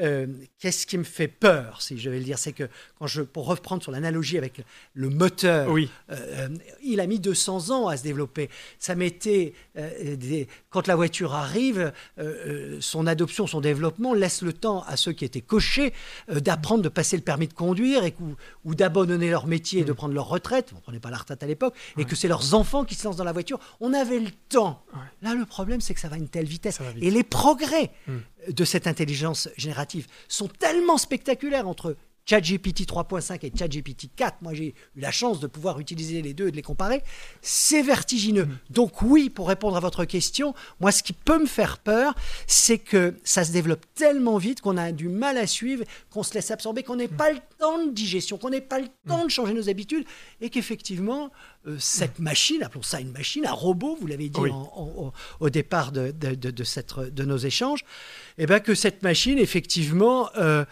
euh, 0.00 0.26
qu'est-ce 0.58 0.86
qui 0.86 0.96
me 0.98 1.04
fait 1.04 1.28
peur, 1.28 1.82
si 1.82 1.98
je 1.98 2.08
vais 2.10 2.18
le 2.18 2.24
dire, 2.24 2.38
c'est 2.38 2.52
que 2.52 2.68
quand 2.98 3.06
je, 3.06 3.22
pour 3.22 3.46
reprendre 3.46 3.82
sur 3.82 3.92
l'analogie 3.92 4.38
avec 4.38 4.62
le 4.94 5.08
moteur, 5.10 5.68
Oui. 5.70 5.90
euh, 6.10 6.48
il 6.82 7.00
a 7.00 7.06
mis 7.06 7.18
200 7.18 7.70
ans 7.70 7.88
à 7.88 7.96
se 7.96 8.02
développer. 8.02 8.48
Ça 8.78 8.94
euh, 9.76 10.16
des- 10.16 10.48
quand 10.70 10.86
la 10.86 10.96
voiture 10.96 11.34
arrive, 11.34 11.78
euh, 11.78 11.92
euh, 12.18 12.76
son 12.80 13.06
adoption, 13.06 13.46
son 13.46 13.60
développement 13.60 14.14
laisse 14.14 14.42
le 14.42 14.52
temps 14.52 14.82
à 14.86 14.96
ceux 14.96 15.12
qui 15.12 15.24
étaient 15.24 15.40
cochés 15.40 15.92
euh, 16.30 16.40
d'apprendre, 16.40 16.82
de 16.82 16.88
passer 16.88 17.16
le 17.16 17.22
permis 17.22 17.48
de 17.48 17.54
conduire 17.54 18.04
et 18.04 18.12
ou 18.64 18.74
d'abandonner 18.74 19.30
leur 19.30 19.46
métier 19.46 19.80
et 19.80 19.82
Mm. 19.82 19.86
de 19.86 19.92
prendre 19.92 20.14
leur 20.14 20.28
retraite. 20.28 20.70
On 20.72 20.76
ne 20.76 20.80
prenait 20.80 21.00
pas 21.00 21.10
la 21.10 21.16
retraite 21.18 21.42
à 21.42 21.46
l'époque 21.46 21.74
et 21.96 22.04
que 22.04 22.14
c'est 22.16 22.28
leurs 22.28 22.54
enfants 22.54 22.84
qui 22.84 22.94
se 22.94 23.04
lancent 23.04 23.16
dans 23.16 23.24
la 23.24 23.32
voiture. 23.32 23.58
On 23.80 23.92
avait 23.94 24.18
le 24.20 24.30
temps. 24.48 24.82
Ouais. 24.92 25.00
Là, 25.22 25.34
le 25.34 25.44
problème, 25.46 25.80
c'est 25.80 25.94
que 25.94 26.00
ça 26.00 26.08
va 26.08 26.16
à 26.16 26.18
une 26.18 26.28
telle 26.28 26.46
vitesse. 26.46 26.80
Vite. 26.80 27.02
Et 27.02 27.10
les 27.10 27.22
progrès 27.22 27.90
Mm. 28.06 28.16
De 28.48 28.64
cette 28.64 28.86
intelligence 28.86 29.48
générative 29.56 30.06
sont 30.28 30.48
tellement 30.48 30.98
spectaculaires 30.98 31.68
entre 31.68 31.96
ChatGPT 32.28 32.86
3.5 32.86 33.38
et 33.46 33.52
ChatGPT 33.56 34.10
4. 34.14 34.42
Moi, 34.42 34.52
j'ai 34.54 34.74
eu 34.96 35.00
la 35.00 35.10
chance 35.10 35.40
de 35.40 35.46
pouvoir 35.46 35.80
utiliser 35.80 36.20
les 36.20 36.34
deux 36.34 36.48
et 36.48 36.50
de 36.50 36.56
les 36.56 36.62
comparer. 36.62 37.02
C'est 37.40 37.82
vertigineux. 37.82 38.44
Mm. 38.44 38.58
Donc 38.70 39.00
oui, 39.02 39.30
pour 39.30 39.48
répondre 39.48 39.76
à 39.76 39.80
votre 39.80 40.04
question, 40.04 40.54
moi, 40.80 40.92
ce 40.92 41.02
qui 41.02 41.14
peut 41.14 41.38
me 41.40 41.46
faire 41.46 41.78
peur, 41.78 42.14
c'est 42.46 42.78
que 42.78 43.14
ça 43.24 43.44
se 43.44 43.52
développe 43.52 43.86
tellement 43.94 44.36
vite 44.36 44.60
qu'on 44.60 44.76
a 44.76 44.92
du 44.92 45.08
mal 45.08 45.38
à 45.38 45.46
suivre, 45.46 45.84
qu'on 46.10 46.22
se 46.22 46.34
laisse 46.34 46.50
absorber, 46.50 46.82
qu'on 46.82 46.96
n'ait 46.96 47.08
pas 47.08 47.32
le 47.32 47.38
temps 47.58 47.84
de 47.86 47.92
digestion, 47.92 48.36
qu'on 48.36 48.50
n'ait 48.50 48.60
pas 48.60 48.78
le 48.80 48.88
temps 49.06 49.24
de 49.24 49.30
changer 49.30 49.54
nos 49.54 49.70
habitudes, 49.70 50.04
et 50.42 50.50
qu'effectivement, 50.50 51.30
euh, 51.66 51.76
cette 51.78 52.18
machine, 52.18 52.62
appelons 52.62 52.82
ça 52.82 53.00
une 53.00 53.12
machine, 53.12 53.46
un 53.46 53.52
robot, 53.52 53.96
vous 54.00 54.06
l'avez 54.06 54.28
dit 54.28 54.40
Oui. 54.40 54.50
en- 54.50 54.70
en- 54.76 55.12
au- 55.40 55.50
départ 55.50 55.92
de, 55.92 56.10
de- 56.10 56.34
de- 56.34 56.50
de 56.50 56.64
cette- 56.64 56.98
de 56.98 57.24
nos 57.24 57.38
échanges, 57.38 57.84
eh 58.36 58.44
ben 58.46 58.60
que 58.60 58.74
cette 58.74 59.02
machine, 59.02 59.38
effectivement, 59.38 60.28
euh, 60.36 60.64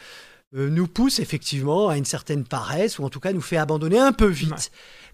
nous 0.52 0.86
pousse 0.86 1.18
effectivement 1.18 1.88
à 1.88 1.96
une 1.96 2.04
certaine 2.04 2.44
paresse, 2.44 2.98
ou 2.98 3.04
en 3.04 3.10
tout 3.10 3.20
cas 3.20 3.32
nous 3.32 3.40
fait 3.40 3.56
abandonner 3.56 3.98
un 3.98 4.12
peu 4.12 4.26
vite, 4.26 4.50
Ouais. 4.50 4.56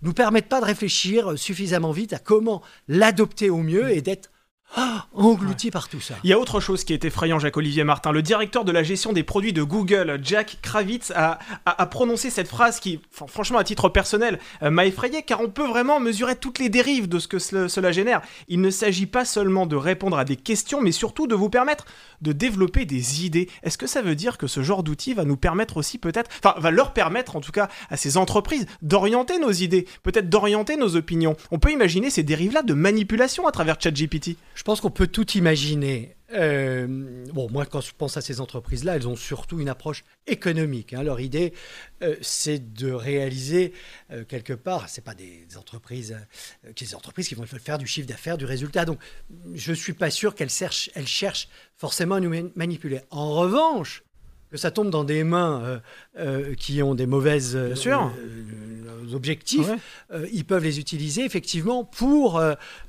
nous 0.02 0.12
permettent 0.12 0.48
pas 0.48 0.60
de 0.60 0.66
réfléchir 0.66 1.38
suffisamment 1.38 1.92
vite 1.92 2.12
à 2.12 2.18
comment 2.18 2.62
l'adopter 2.88 3.50
au 3.50 3.58
mieux 3.58 3.90
et 3.90 4.02
d'être 4.02 4.30
ah, 4.75 5.07
englouti 5.14 5.71
par 5.71 5.88
tout 5.88 6.00
ça. 6.00 6.14
Il 6.25 6.31
y 6.31 6.33
a 6.33 6.38
autre 6.38 6.61
chose 6.61 6.85
qui 6.85 6.93
est 6.95 7.05
effrayant, 7.05 7.38
Jacques-Olivier 7.38 7.85
Martin. 7.85 8.11
Le 8.12 8.23
directeur 8.23 8.64
de 8.64 8.73
la 8.73 8.83
gestion 8.83 9.12
des 9.12 9.23
produits 9.23 9.52
de 9.52 9.62
Google, 9.62 10.19
Jack 10.23 10.59
Kravitz, 10.62 11.12
a, 11.14 11.38
prononcé 11.87 12.31
cette 12.31 12.49
phrase 12.49 12.81
qui, 12.81 13.00
fran- 13.11 13.26
franchement, 13.26 13.59
à 13.59 13.64
titre 13.64 13.88
personnel, 13.91 14.38
euh, 14.62 14.71
m'a 14.71 14.87
effrayé 14.87 15.23
car 15.23 15.41
on 15.43 15.49
peut 15.49 15.67
vraiment 15.67 16.00
mesurer 16.00 16.37
toutes 16.37 16.59
les 16.59 16.69
dérives 16.71 17.09
de 17.09 17.19
ce 17.19 17.29
que 17.29 17.38
ce- 17.38 17.69
cela 17.69 17.93
génère. 17.93 18.23
Il 18.49 18.61
ne 18.62 18.71
s'agit 18.71 19.07
pas 19.07 19.25
seulement 19.25 19.67
de 19.67 19.76
répondre 19.76 20.17
à 20.17 20.25
des 20.25 20.37
questions, 20.37 20.81
mais 20.81 20.93
surtout 20.93 21.26
de 21.26 21.35
vous 21.35 21.50
permettre 21.50 21.85
de 22.23 22.33
développer 22.33 22.85
des 22.87 23.26
idées. 23.26 23.50
Est-ce 23.62 23.76
que 23.76 23.87
ça 23.87 24.00
veut 24.00 24.14
dire 24.14 24.38
que 24.38 24.47
ce 24.47 24.62
genre 24.62 24.83
d'outil 24.83 25.12
va 25.12 25.25
nous 25.25 25.37
permettre 25.37 25.76
aussi 25.76 25.99
peut-être, 25.99 26.31
enfin, 26.43 26.55
va 26.59 26.71
leur 26.71 26.93
permettre 26.95 27.37
en 27.37 27.41
tout 27.41 27.52
cas 27.52 27.69
à 27.91 27.97
ces 27.97 28.17
entreprises 28.17 28.67
d'orienter 28.81 29.38
nos 29.38 29.50
idées, 29.52 29.87
peut-être 30.02 30.31
d'orienter 30.31 30.76
nos 30.76 30.97
opinions? 30.97 31.37
On 31.50 31.59
peut 31.59 31.73
imaginer 31.73 32.09
ces 32.11 32.23
dérives-là 32.23 32.62
de 32.62 32.73
manipulation 32.75 33.47
à 33.47 33.52
travers 33.52 33.76
ChatGPT. 33.79 34.37
Je 34.62 34.64
pense 34.64 34.81
qu'on 34.81 34.92
peut 34.92 35.09
tout 35.09 35.28
imaginer. 35.33 36.14
Euh, 36.33 36.87
bon, 37.35 37.50
moi, 37.50 37.66
quand 37.66 37.81
je 37.81 37.90
pense 37.99 38.16
à 38.16 38.21
ces 38.21 38.40
entreprises-là, 38.40 38.95
elles 38.95 39.09
ont 39.09 39.16
surtout 39.16 39.59
une 39.59 39.69
approche 39.69 40.04
économique. 40.28 40.92
hein. 40.92 41.02
Leur 41.02 41.19
idée, 41.19 41.52
euh, 42.04 42.14
c'est 42.21 42.73
de 42.73 42.92
réaliser 42.92 43.73
euh, 44.12 44.23
quelque 44.25 44.52
part. 44.52 44.88
C'est 44.88 45.02
pas 45.02 45.16
des 45.16 45.49
entreprises, 45.59 46.16
euh, 46.64 46.73
qui- 46.75 46.85
des 46.85 46.95
entreprises 46.95 47.26
qui 47.26 47.35
vont 47.35 47.45
faire 47.45 47.76
du 47.76 47.88
chiffre 47.88 48.07
d'affaires, 48.07 48.38
du 48.38 48.45
résultat. 48.45 48.85
Donc, 48.85 49.00
je 49.52 49.73
suis 49.73 49.95
pas 49.95 50.11
sûr 50.11 50.37
qu'elles 50.37 50.49
cherchent, 50.49 50.90
elles 50.95 51.09
cherchent 51.09 51.49
forcément 51.76 52.14
à 52.14 52.21
nous 52.21 52.31
man- 52.31 52.52
manipuler. 52.54 53.00
En 53.11 53.33
revanche, 53.35 54.04
que 54.52 54.59
ça 54.59 54.71
tombe 54.71 54.90
dans 54.90 55.02
des 55.02 55.25
mains 55.25 55.62
euh, 55.62 55.78
euh, 56.18 56.54
qui 56.54 56.82
ont 56.82 56.94
des 56.94 57.06
mauvaises 57.06 57.56
euh, 57.56 57.68
Bien 57.68 57.75
sûr. 57.76 58.12
objectifs, 59.14 59.66
Ouais. 59.68 60.30
ils 60.32 60.44
peuvent 60.44 60.62
les 60.64 60.78
utiliser 60.78 61.25
effectivement 61.25 61.85
pour 61.85 62.40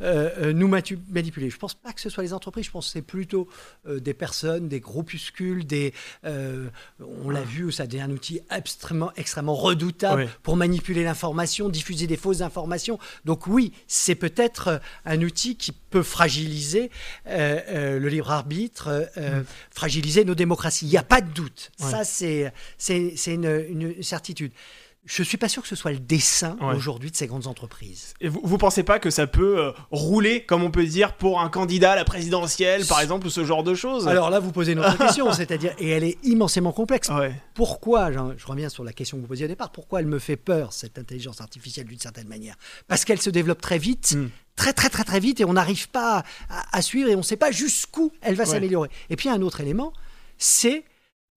nous 0.02 0.68
manipuler. 0.68 1.50
Je 1.50 1.58
pense 1.58 1.74
pas 1.74 1.92
que 1.92 2.00
ce 2.00 2.10
soit 2.10 2.24
les 2.24 2.34
entreprises, 2.34 2.66
je 2.66 2.72
pense 2.72 2.86
que 2.88 2.92
c'est 2.94 3.02
plutôt 3.02 3.48
des 3.88 4.14
personnes, 4.14 4.70
des 4.70 4.80
groupuscules, 4.80 5.66
des. 5.66 5.94
on 6.24 7.30
l'a 7.30 7.42
vu, 7.42 7.72
ça 7.74 7.88
devient 7.88 8.04
un 8.04 8.12
outil 8.12 8.40
extrêmement, 8.56 9.12
extrêmement 9.18 9.56
redoutable 9.56 10.22
Ouais. 10.24 10.30
pour 10.44 10.56
manipuler 10.56 11.04
l'information, 11.04 11.68
diffuser 11.70 12.08
des 12.08 12.18
fausses 12.18 12.42
informations. 12.42 13.00
Donc 13.26 13.48
oui, 13.48 13.74
c'est 13.88 14.16
peut-être 14.16 14.80
un 15.06 15.22
outil 15.22 15.56
qui 15.58 15.72
peut 15.72 16.04
fragiliser 16.04 16.90
euh, 17.28 17.60
euh, 17.70 18.00
le 18.00 18.08
libre 18.10 18.32
arbitre, 18.32 18.88
euh, 18.88 19.06
euh, 19.18 19.44
fragiliser 19.72 20.24
nos 20.26 20.36
démocraties. 20.36 20.86
Il 20.86 20.90
n'y 20.90 20.98
a 20.98 21.04
pas 21.04 21.22
de 21.22 21.30
doute. 21.32 21.53
Ouais. 21.80 21.90
Ça, 21.92 22.04
c'est 22.04 22.54
une, 23.34 23.66
une 23.70 24.04
certitude. 24.04 24.52
Je 25.06 25.22
suis 25.22 25.36
pas 25.36 25.50
sûr 25.50 25.62
que 25.62 25.68
ce 25.68 25.76
soit 25.76 25.92
le 25.92 26.00
dessin 26.00 26.56
Ouais. 26.62 26.74
aujourd'hui 26.76 27.12
de 27.12 27.16
ces 27.18 27.28
grandes 27.28 27.48
entreprises. 27.48 28.14
Et 28.22 28.30
vous, 28.30 28.40
vous 28.42 28.58
pensez 28.58 28.84
pas 28.84 29.00
que 29.00 29.10
ça 29.10 29.28
peut 29.28 29.60
euh, 29.60 29.72
rouler, 29.92 30.46
comme 30.46 30.64
on 30.64 30.72
peut 30.72 30.86
dire, 30.86 31.18
pour 31.18 31.42
un 31.42 31.50
candidat 31.50 31.92
à 31.92 31.96
la 31.98 32.06
présidentielle, 32.06 32.86
par 32.88 33.02
exemple, 33.02 33.28
ou 33.28 33.30
ce 33.30 33.44
genre 33.44 33.64
de 33.66 33.76
choses? 33.76 34.08
Alors 34.08 34.30
là, 34.30 34.40
vous 34.40 34.54
posez 34.54 34.72
une 34.72 34.80
autre 34.80 34.98
question, 34.98 35.34
c'est-à-dire, 35.34 35.74
et 35.78 35.90
elle 35.90 36.06
est 36.06 36.18
immensément 36.24 36.72
complexe. 36.72 37.10
Ouais. 37.10 37.36
Pourquoi, 37.54 38.14
je 38.14 38.46
reviens 38.46 38.70
sur 38.70 38.86
la 38.86 38.94
question 38.94 39.18
que 39.18 39.24
vous 39.24 39.28
posiez 39.28 39.44
au 39.44 39.50
départ, 39.50 39.74
pourquoi 39.74 40.00
elle 40.00 40.06
me 40.08 40.20
fait 40.20 40.38
peur, 40.38 40.72
cette 40.72 40.98
intelligence 40.98 41.42
artificielle, 41.42 41.88
d'une 41.88 42.00
certaine 42.00 42.30
manière? 42.30 42.56
Parce 42.88 43.04
qu'elle 43.04 43.20
se 43.20 43.30
développe 43.30 43.60
très 43.60 43.80
vite, 43.80 44.14
Mm. 44.16 44.30
très 44.56 44.72
très 44.72 44.88
très 44.90 45.04
très 45.04 45.20
vite, 45.20 45.42
et 45.42 45.44
on 45.46 45.52
n'arrive 45.52 45.90
pas 45.90 46.24
à, 46.50 46.78
à 46.78 46.82
suivre, 46.82 47.10
et 47.10 47.16
on 47.16 47.18
ne 47.18 47.24
sait 47.24 47.36
pas 47.36 47.52
jusqu'où 47.52 48.14
elle 48.22 48.36
va 48.36 48.46
Ouais. 48.46 48.50
s'améliorer. 48.52 48.90
Et 49.10 49.18
puis 49.18 49.28
un 49.28 49.42
autre 49.42 49.60
élément, 49.60 49.92
c'est 50.38 50.86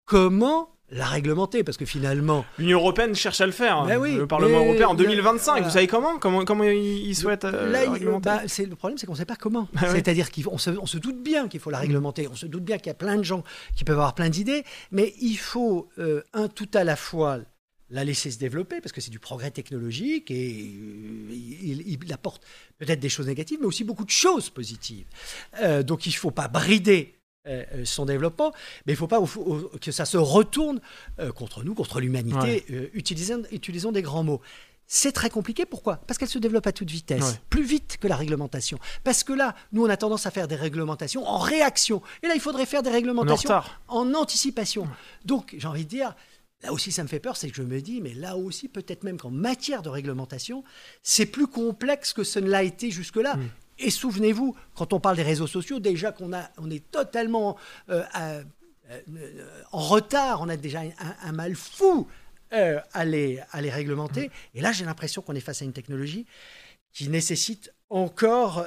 comment 0.07 0.71
la 0.89 1.05
réglementer, 1.07 1.65
parce 1.65 1.77
que 1.77 1.85
finalement, 1.85 2.45
L'Union 2.59 2.79
européenne 2.79 3.13
cherche 3.17 3.41
à 3.41 3.47
le 3.47 3.51
faire. 3.53 3.85
Ben 3.87 3.99
oui, 3.99 4.15
le 4.15 4.29
Parlement 4.29 4.61
européen 4.65 4.87
en 4.87 4.93
le- 4.93 4.99
2025. 4.99 5.51
voilà. 5.51 5.67
Vous 5.67 5.73
savez 5.73 5.89
comment 5.89 6.19
Comment, 6.21 6.45
comment 6.45 6.63
il, 6.63 7.09
il 7.09 7.17
souhaite 7.17 7.45
euh, 7.45 7.73
Là, 7.73 7.91
réglementer 7.91 8.25
bah, 8.25 8.43
c'est, 8.47 8.67
le 8.67 8.77
problème, 8.77 8.97
c'est 8.97 9.05
qu'on 9.07 9.15
ne 9.15 9.19
sait 9.19 9.25
pas 9.25 9.35
comment. 9.35 9.69
Ah. 9.77 9.91
C'est-à-dire 9.91 10.31
qu'on 10.31 10.59
se, 10.59 10.71
on 10.71 10.87
se 10.87 10.99
doute 10.99 11.21
bien 11.25 11.49
qu'il 11.49 11.59
faut 11.59 11.71
la 11.71 11.79
réglementer, 11.79 12.29
on 12.31 12.37
se 12.37 12.47
doute 12.47 12.63
bien 12.63 12.79
qu'il 12.79 12.87
y 12.87 12.91
a 12.91 12.95
plein 12.95 13.17
de 13.17 13.25
gens 13.25 13.43
qui 13.75 13.83
peuvent 13.83 13.97
avoir 13.97 14.15
plein 14.15 14.29
d'idées, 14.29 14.63
mais 14.93 15.13
il 15.21 15.37
faut, 15.39 15.89
euh, 15.99 16.23
un 16.35 16.47
tout 16.47 16.69
à 16.75 16.85
la 16.85 16.95
fois, 16.95 17.41
la 17.91 18.05
laisser 18.05 18.31
se 18.31 18.39
développer, 18.39 18.81
parce 18.81 18.93
que 18.93 19.01
c'est 19.01 19.11
du 19.11 19.19
progrès 19.19 19.51
technologique 19.51 20.31
et 20.31 20.71
euh, 20.73 21.33
il, 21.33 21.99
il 22.05 22.13
apporte 22.13 22.45
peut-être 22.79 23.01
des 23.01 23.09
choses 23.09 23.27
négatives, 23.27 23.59
mais 23.61 23.67
aussi 23.67 23.83
beaucoup 23.83 24.05
de 24.05 24.11
choses 24.11 24.51
positives. 24.51 25.07
Euh, 25.63 25.83
donc 25.83 26.07
il 26.07 26.11
ne 26.11 26.15
faut 26.15 26.31
pas 26.31 26.47
brider 26.47 27.16
son 27.85 28.05
développement, 28.05 28.53
mais 28.87 28.93
il 28.93 28.97
ne 28.97 28.99
faut 28.99 29.07
pas 29.07 29.21
que 29.81 29.93
ça 29.93 30.05
se 30.05 30.17
retourne 30.17 30.81
euh, 31.21 31.33
contre 31.33 31.65
nous, 31.65 31.75
contre 31.75 32.01
l'humanité. 32.01 32.37
Ouais. 32.39 32.65
Euh, 32.71 32.89
utilisons, 32.95 33.43
utilisons 33.53 33.93
des 33.93 34.03
grands 34.03 34.25
mots. 34.25 34.41
C'est 34.89 35.13
très 35.13 35.31
compliqué. 35.31 35.67
Pourquoi? 35.67 35.97
Parce 35.97 36.17
qu'elle 36.17 36.29
se 36.29 36.39
développe 36.39 36.67
à 36.67 36.73
toute 36.73 36.91
vitesse, 36.91 37.23
Ouais. 37.23 37.41
plus 37.51 37.65
vite 37.65 37.97
que 38.01 38.07
la 38.07 38.15
réglementation. 38.15 38.79
Parce 39.03 39.25
que 39.25 39.33
là, 39.33 39.57
nous, 39.73 39.85
on 39.85 39.89
a 39.89 39.97
tendance 39.97 40.27
à 40.27 40.31
faire 40.31 40.47
des 40.47 40.55
réglementations 40.55 41.27
en 41.27 41.39
réaction. 41.39 42.03
Et 42.23 42.29
là, 42.29 42.35
il 42.35 42.41
faudrait 42.41 42.67
faire 42.67 42.83
des 42.85 42.91
en 42.91 42.93
réglementations 42.93 43.63
en 43.89 44.15
anticipation. 44.15 44.87
Donc, 45.25 45.57
j'ai 45.59 45.67
envie 45.67 45.85
de 45.85 45.91
dire, 45.91 46.15
là 46.63 46.73
aussi, 46.73 46.93
ça 46.93 47.03
me 47.03 47.09
fait 47.09 47.19
peur, 47.19 47.37
c'est 47.37 47.51
que 47.51 47.57
je 47.57 47.63
me 47.63 47.81
dis, 47.81 48.01
mais 48.01 48.15
là 48.15 48.37
aussi, 48.37 48.69
peut-être 48.69 49.03
même 49.03 49.19
qu'en 49.19 49.31
matière 49.31 49.83
de 49.83 49.89
réglementation, 49.89 50.63
c'est 51.03 51.27
plus 51.27 51.49
complexe 51.49 52.13
que 52.13 52.23
ce 52.23 52.39
ne 52.39 52.49
l'a 52.49 52.63
été 52.63 52.93
jusque-là. 52.93 53.37
Mm. 53.37 53.49
Et 53.79 53.91
souvenez-vous, 53.91 54.57
quand 54.75 54.93
on 54.93 55.01
parle 55.01 55.17
des 55.17 55.23
réseaux 55.23 55.47
sociaux, 55.47 55.81
déjà 55.81 56.13
qu'on 56.13 56.33
a, 56.33 56.51
on 56.59 56.71
est 56.71 56.91
totalement 56.91 57.57
euh, 57.91 58.03
euh, 58.21 58.43
en 59.73 59.81
retard, 59.81 60.41
on 60.41 60.49
a 60.49 60.57
déjà 60.57 60.83
un, 61.23 61.33
mal 61.33 61.55
fou 61.55 62.07
euh, 62.53 62.79
à, 62.93 63.05
les, 63.05 63.41
à 63.51 63.61
les 63.61 63.71
réglementer. 63.71 64.31
Et 64.55 64.61
là, 64.61 64.73
j'ai 64.73 64.85
l'impression 64.85 65.23
qu'on 65.23 65.35
est 65.35 65.41
face 65.41 65.63
à 65.63 65.65
une 65.65 65.73
technologie 65.73 66.27
qui 66.93 67.09
nécessite 67.09 67.73
encore 67.91 68.67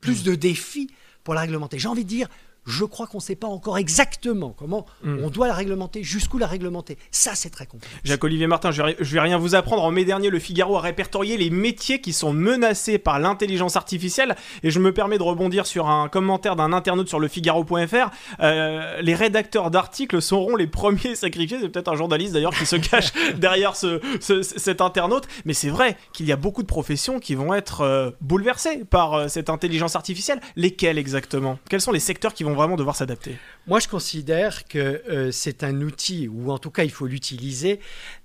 plus 0.00 0.22
de 0.22 0.34
défis 0.36 0.90
pour 1.24 1.34
la 1.34 1.40
réglementer. 1.40 1.78
J'ai 1.78 1.88
envie 1.88 2.04
de 2.04 2.08
dire, 2.08 2.28
je 2.66 2.84
crois 2.84 3.06
qu'on 3.06 3.18
ne 3.18 3.22
sait 3.22 3.34
pas 3.36 3.46
encore 3.46 3.78
exactement 3.78 4.50
comment 4.56 4.86
Mm. 5.02 5.24
on 5.24 5.30
doit 5.30 5.46
la 5.48 5.54
réglementer, 5.54 6.02
jusqu'où 6.02 6.38
la 6.38 6.46
réglementer. 6.46 6.98
Ça, 7.10 7.34
c'est 7.34 7.50
très 7.50 7.66
complexe. 7.66 7.92
Jacques-Olivier 8.04 8.46
Martin, 8.46 8.70
je 8.70 8.82
je 9.00 9.14
vais 9.14 9.20
rien 9.20 9.38
vous 9.38 9.54
apprendre. 9.54 9.82
En 9.84 9.90
mai 9.90 10.04
dernier, 10.04 10.28
le 10.30 10.38
Figaro 10.38 10.76
a 10.76 10.80
répertorié 10.80 11.36
les 11.36 11.50
métiers 11.50 12.00
qui 12.00 12.12
sont 12.12 12.32
menacés 12.32 12.98
par 12.98 13.18
l'intelligence 13.18 13.76
artificielle. 13.76 14.36
Et 14.62 14.70
je 14.70 14.78
me 14.80 14.92
permets 14.92 15.18
de 15.18 15.22
rebondir 15.22 15.66
sur 15.66 15.88
un 15.88 16.08
commentaire 16.08 16.56
d'un 16.56 16.72
internaute 16.72 17.08
sur 17.08 17.20
le 17.20 17.28
Figaro.fr. 17.28 18.10
Euh, 18.40 19.00
les 19.00 19.14
rédacteurs 19.14 19.70
d'articles 19.70 20.20
seront 20.22 20.56
les 20.56 20.66
premiers 20.66 21.14
sacrifiés. 21.14 21.58
C'est 21.60 21.68
peut-être 21.68 21.88
un 21.92 21.96
journaliste 21.96 22.32
d'ailleurs 22.32 22.54
qui 22.54 22.66
se 22.66 22.76
cache 22.90 23.12
derrière 23.36 23.76
ce, 23.76 24.00
ce- 24.20 24.42
cet 24.42 24.80
internaute. 24.80 25.24
Mais 25.44 25.54
c'est 25.54 25.70
vrai 25.70 25.96
qu'il 26.12 26.26
y 26.26 26.32
a 26.32 26.36
beaucoup 26.36 26.62
de 26.62 26.66
professions 26.68 27.18
qui 27.20 27.34
vont 27.34 27.54
être 27.54 27.80
euh, 27.82 28.10
bouleversées 28.20 28.84
par 28.84 29.14
euh, 29.14 29.28
cette 29.28 29.50
intelligence 29.50 29.96
artificielle. 29.96 30.40
Lesquelles 30.56 30.98
exactement? 30.98 31.58
Quels 31.68 31.80
sont 31.80 31.92
les 31.92 32.00
secteurs 32.00 32.34
qui 32.34 32.44
vont 32.44 32.54
vraiment 32.58 32.76
devoir 32.76 32.96
s'adapter 32.96 33.36
Moi, 33.66 33.80
je 33.80 33.88
considère 33.88 34.66
que 34.66 34.78
euh, 34.78 35.32
c'est 35.32 35.64
un 35.64 35.80
outil, 35.80 36.28
ou 36.28 36.50
en 36.50 36.58
tout 36.58 36.70
cas, 36.70 36.84
il 36.84 36.90
faut 36.90 37.06
l'utiliser 37.06 37.80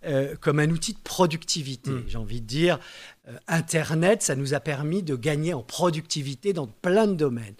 euh, 0.05 0.35
comme 0.41 0.59
un 0.59 0.69
outil 0.69 0.93
de 0.93 0.99
productivité. 1.03 1.91
Mm. 1.91 2.03
J'ai 2.07 2.17
envie 2.17 2.41
de 2.41 2.47
dire, 2.47 2.79
euh, 3.27 3.37
Internet, 3.47 4.21
ça 4.21 4.35
nous 4.35 4.53
a 4.53 4.59
permis 4.59 5.03
de 5.03 5.15
gagner 5.15 5.53
en 5.53 5.61
productivité 5.61 6.53
dans 6.53 6.67
plein 6.67 7.07
de 7.07 7.15
domaines. 7.15 7.55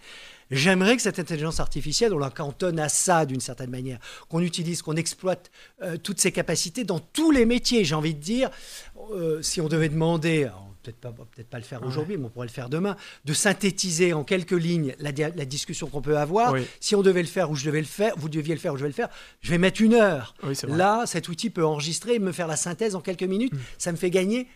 J'aimerais 0.51 0.95
que 0.95 1.01
cette 1.01 1.17
intelligence 1.19 1.59
artificielle, 1.59 2.13
on 2.13 2.19
la 2.19 2.29
cantonne 2.29 2.79
à 2.79 2.89
ça 2.89 3.25
d'une 3.25 3.39
certaine 3.39 3.71
manière, 3.71 3.99
qu'on 4.29 4.41
utilise, 4.41 4.81
qu'on 4.81 4.95
exploite 4.95 5.49
euh, 5.81 5.97
toutes 5.97 6.19
ses 6.19 6.31
capacités 6.31 6.83
dans 6.83 6.99
tous 6.99 7.31
les 7.31 7.45
métiers. 7.45 7.83
J'ai 7.85 7.95
envie 7.95 8.13
de 8.13 8.19
dire, 8.19 8.51
euh, 9.11 9.41
si 9.41 9.61
on 9.61 9.67
devait 9.67 9.89
demander, 9.89 10.49
peut-être 10.83 10.97
pas, 10.97 11.11
peut-être 11.11 11.49
pas 11.49 11.57
le 11.57 11.63
faire 11.63 11.81
Ouais. 11.81 11.87
aujourd'hui, 11.87 12.17
mais 12.17 12.25
on 12.25 12.29
pourrait 12.29 12.47
le 12.47 12.51
faire 12.51 12.69
demain, 12.69 12.95
de 13.25 13.33
synthétiser 13.33 14.13
en 14.13 14.23
quelques 14.23 14.51
lignes 14.51 14.95
la, 14.99 15.11
discussion 15.11 15.87
qu'on 15.87 16.01
peut 16.01 16.17
avoir. 16.17 16.53
Oui. 16.53 16.61
Si 16.79 16.95
on 16.95 17.01
devait 17.01 17.21
le 17.21 17.27
faire 17.27 17.49
ou 17.49 17.55
je 17.55 17.65
devais 17.65 17.79
le 17.79 17.87
faire, 17.87 18.13
vous 18.17 18.29
deviez 18.29 18.53
le 18.53 18.59
faire 18.59 18.73
ou 18.73 18.77
je 18.77 18.83
vais 18.83 18.89
le 18.89 18.93
faire, 18.93 19.09
je 19.41 19.49
vais 19.49 19.57
mettre 19.57 19.81
une 19.81 19.93
heure. 19.93 20.35
Oui. 20.43 20.55
Là, 20.67 21.05
cet 21.05 21.29
outil 21.29 21.49
peut 21.49 21.65
enregistrer 21.65 22.15
et 22.15 22.19
me 22.19 22.31
faire 22.31 22.47
la 22.47 22.57
synthèse 22.57 22.95
en 22.95 23.01
quelques 23.01 23.23
minutes. 23.23 23.53
Mm. 23.53 23.59
Ça 23.77 23.91
me 23.91 23.97
fait 23.97 24.09
gagner 24.09 24.47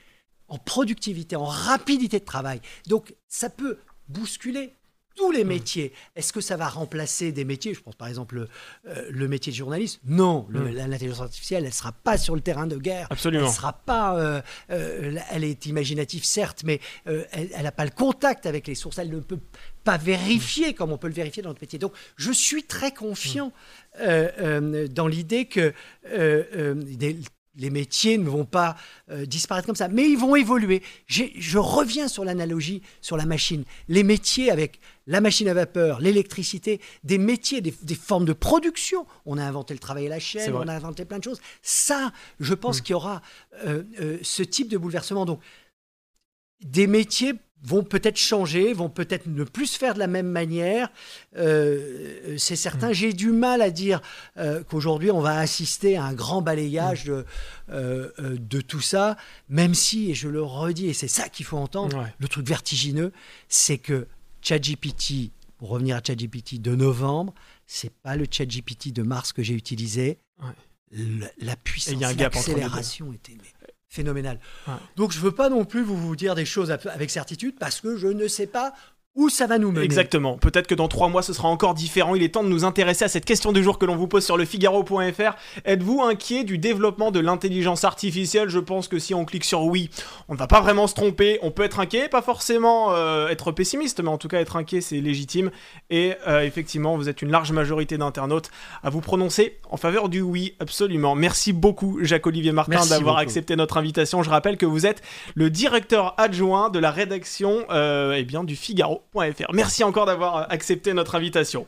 en 0.48 0.58
productivité, 0.58 1.36
en 1.36 1.46
rapidité 1.46 2.20
de 2.20 2.26
travail. 2.26 2.62
Donc, 2.88 3.16
ça 3.28 3.50
peut 3.50 3.78
bousculer 4.08 4.74
tous 5.18 5.32
les 5.32 5.44
métiers. 5.44 5.92
Est-ce 6.16 6.32
que 6.32 6.40
ça 6.42 6.56
va 6.56 6.70
remplacer 6.70 7.32
des 7.34 7.44
métiers 7.44 7.74
Je 7.74 7.82
pense 7.82 7.96
par 7.96 8.08
exemple 8.08 8.48
euh, 8.88 9.08
le 9.10 9.28
métier 9.28 9.52
de 9.52 9.58
journaliste. 9.58 10.00
Non, 10.06 10.46
Mm. 10.50 10.68
la- 10.70 10.88
l'intelligence 10.88 11.22
artificielle, 11.22 11.64
elle 11.64 11.70
ne 11.72 11.74
sera 11.74 11.92
pas 11.92 12.18
sur 12.18 12.36
le 12.36 12.42
terrain 12.42 12.68
de 12.68 12.78
guerre. 12.78 13.08
Absolument. 13.10 13.48
Elle 13.48 13.52
sera 13.54 13.74
pas. 13.74 14.18
euh, 14.18 14.42
euh, 14.70 15.16
elle 15.32 15.44
est 15.44 15.66
imaginative, 15.66 16.24
certes, 16.24 16.62
mais 16.64 16.80
elle 17.06 17.64
n'a 17.64 17.72
pas 17.72 17.86
le 17.86 17.92
contact 17.92 18.46
avec 18.46 18.68
les 18.68 18.76
sources. 18.76 19.00
Elle 19.00 19.10
ne 19.10 19.20
peut 19.20 19.40
pas 19.84 19.98
vérifier 19.98 20.74
comme 20.74 20.92
on 20.92 20.98
peut 20.98 21.08
le 21.08 21.14
vérifier 21.14 21.42
dans 21.42 21.50
notre 21.50 21.62
métier. 21.62 21.80
Donc, 21.80 21.94
je 22.16 22.32
suis 22.32 22.64
très 22.64 22.92
confiant 22.94 23.52
euh, 24.00 24.88
dans 24.88 25.08
l'idée 25.08 25.46
que 25.46 25.74
des- 26.14 27.18
les 27.58 27.70
métiers 27.70 28.18
ne 28.18 28.30
vont 28.30 28.46
pas 28.46 28.76
euh, 29.10 29.26
disparaître 29.26 29.66
comme 29.66 29.76
ça, 29.76 29.88
mais 29.88 30.10
ils 30.10 30.18
vont 30.18 30.36
évoluer. 30.36 30.82
Je 31.08 31.58
reviens 31.58 32.08
sur 32.08 32.24
l'analogie 32.24 32.82
sur 33.02 33.18
la 33.18 33.26
machine. 33.26 33.64
Les 33.88 34.04
métiers 34.04 34.52
avec 34.52 34.80
la 35.08 35.22
machine 35.22 35.48
à 35.48 35.54
vapeur, 35.54 36.00
l'électricité, 36.00 36.80
des 37.04 37.18
métiers, 37.18 37.62
des, 37.62 37.74
des 37.82 37.96
formes 37.96 38.26
de 38.26 38.34
production. 38.34 39.06
On 39.26 39.38
a 39.38 39.44
inventé 39.44 39.74
le 39.74 39.80
travail 39.80 40.08
à 40.08 40.10
la 40.10 40.20
chaîne, 40.20 40.54
on 40.54 40.68
a 40.68 40.74
inventé 40.74 41.06
plein 41.06 41.20
de 41.20 41.24
choses. 41.24 41.42
Ça, 41.62 42.12
je 42.40 42.54
pense 42.54 42.82
qu'il 42.82 42.92
y 42.92 42.96
aura 42.96 43.22
euh, 43.66 43.84
euh, 44.00 44.18
ce 44.22 44.44
type 44.44 44.68
de 44.68 44.78
bouleversement. 44.78 45.26
Donc, 45.26 45.42
des 46.62 46.88
métiers 46.88 47.34
vont 47.64 47.84
peut-être 47.84 48.18
changer, 48.18 48.72
vont 48.74 48.90
peut-être 48.90 49.26
ne 49.26 49.44
plus 49.44 49.68
se 49.68 49.78
faire 49.80 49.94
de 49.94 50.00
la 50.00 50.08
même 50.08 50.28
manière. 50.30 50.90
Euh, 51.38 52.36
c'est 52.38 52.56
certain. 52.56 52.94
J'ai 52.94 53.14
du 53.14 53.32
mal 53.32 53.62
à 53.62 53.70
dire 53.72 54.02
euh, 54.38 54.64
qu'aujourd'hui 54.64 55.12
on 55.12 55.20
va 55.22 55.38
assister 55.40 55.98
à 55.98 56.04
un 56.06 56.14
grand 56.14 56.42
balayage 56.42 57.06
de, 57.06 57.26
euh, 57.72 58.10
de 58.40 58.62
tout 58.62 58.82
ça, 58.82 59.18
même 59.50 59.74
si, 59.74 60.12
et 60.12 60.14
je 60.14 60.28
le 60.30 60.42
redis, 60.42 60.88
et 60.88 60.94
c'est 60.94 61.08
ça 61.08 61.30
qu'il 61.30 61.46
faut 61.46 61.58
entendre, 61.58 61.98
Ouais. 61.98 62.14
le 62.20 62.28
truc 62.28 62.48
vertigineux, 62.48 63.12
c'est 63.50 63.78
que 63.80 64.08
ChatGPT, 64.42 65.32
pour 65.58 65.70
revenir 65.70 65.96
à 65.98 66.02
ChatGPT 66.06 66.62
de 66.62 66.76
novembre, 66.76 67.34
c'est 67.66 67.92
pas 67.92 68.16
le 68.16 68.26
ChatGPT 68.30 68.94
de 68.94 69.02
mars 69.04 69.34
que 69.34 69.42
j'ai 69.44 69.54
utilisé. 69.56 70.20
Ouais. 70.42 70.50
Le- 70.92 71.28
la 71.40 71.56
puissance, 71.58 72.00
l'accélération 72.18 73.12
était 73.14 73.34
mais, 73.42 73.50
phénoménale. 73.90 74.40
Ouais. 74.68 74.74
Donc 74.96 75.12
je 75.12 75.20
veux 75.20 75.32
pas 75.32 75.50
non 75.50 75.66
plus 75.66 75.84
vous, 75.84 75.98
vous 75.98 76.16
dire 76.16 76.36
des 76.36 76.46
choses 76.46 76.72
avec 76.72 77.10
certitude 77.10 77.58
parce 77.60 77.82
que 77.82 77.98
je 77.98 78.08
ne 78.08 78.28
sais 78.28 78.48
pas 78.48 78.74
où 79.18 79.30
ça 79.30 79.48
va 79.48 79.58
nous 79.58 79.72
mener. 79.72 79.84
Exactement. 79.84 80.38
Peut-être 80.38 80.68
que 80.68 80.76
dans 80.76 80.88
trois 80.88 81.10
mois, 81.10 81.24
ce 81.24 81.34
sera 81.34 81.50
encore 81.50 81.74
différent. 81.74 82.14
Il 82.14 82.22
est 82.22 82.30
temps 82.30 82.44
de 82.44 82.50
nous 82.50 82.64
intéresser 82.64 83.04
à 83.04 83.08
cette 83.08 83.26
question 83.26 83.52
du 83.52 83.64
jour 83.64 83.80
que 83.80 83.86
l'on 83.86 83.96
vous 83.96 84.08
pose 84.08 84.24
sur 84.24 84.38
le 84.38 84.46
Figaro.fr. 84.46 85.36
Êtes-vous 85.66 86.04
inquiet 86.04 86.44
du 86.44 86.60
développement 86.60 87.10
de 87.10 87.20
l'intelligence 87.20 87.84
artificielle? 87.84 88.48
Je 88.50 88.60
pense 88.60 88.88
que 88.88 89.00
si 89.00 89.16
on 89.16 89.26
clique 89.26 89.44
sur 89.44 89.64
oui, 89.64 89.90
on 90.30 90.34
ne 90.34 90.38
va 90.38 90.46
pas 90.46 90.62
vraiment 90.62 90.86
se 90.86 90.94
tromper. 90.94 91.40
On 91.42 91.50
peut 91.50 91.64
être 91.64 91.80
inquiet, 91.80 92.10
pas 92.10 92.22
forcément 92.22 92.94
euh, 92.94 93.28
être 93.30 93.52
pessimiste, 93.52 94.02
mais 94.02 94.10
en 94.10 94.20
tout 94.20 94.28
cas 94.28 94.40
être 94.40 94.56
inquiet, 94.56 94.82
c'est 94.82 95.02
légitime. 95.02 95.50
Et 95.90 96.14
euh, 96.28 96.42
effectivement, 96.42 96.96
vous 96.96 97.10
êtes 97.10 97.24
une 97.24 97.32
large 97.32 97.52
majorité 97.52 97.98
d'internautes 97.98 98.52
à 98.84 98.92
vous 98.92 99.02
prononcer 99.02 99.58
en 99.72 99.78
faveur 99.78 100.10
du 100.10 100.22
oui, 100.22 100.54
absolument. 100.60 101.16
Merci 101.16 101.54
beaucoup, 101.54 101.98
Jacques-Olivier 102.04 102.52
Martin, 102.52 102.86
d'avoir 102.86 103.18
accepté 103.18 103.56
notre 103.56 103.78
invitation. 103.78 104.22
Je 104.22 104.30
rappelle 104.30 104.58
que 104.58 104.68
vous 104.68 104.86
êtes 104.86 105.02
le 105.34 105.50
directeur 105.50 106.14
adjoint 106.20 106.70
de 106.70 106.78
la 106.78 106.92
rédaction 106.92 107.66
euh, 107.72 108.14
eh 108.16 108.24
bien, 108.24 108.44
du 108.44 108.56
Figaro.fr. 108.56 109.07
Merci 109.54 109.84
encore 109.84 110.06
d'avoir 110.06 110.52
accepté 110.52 110.94
notre 110.94 111.16
invitation. 111.16 111.66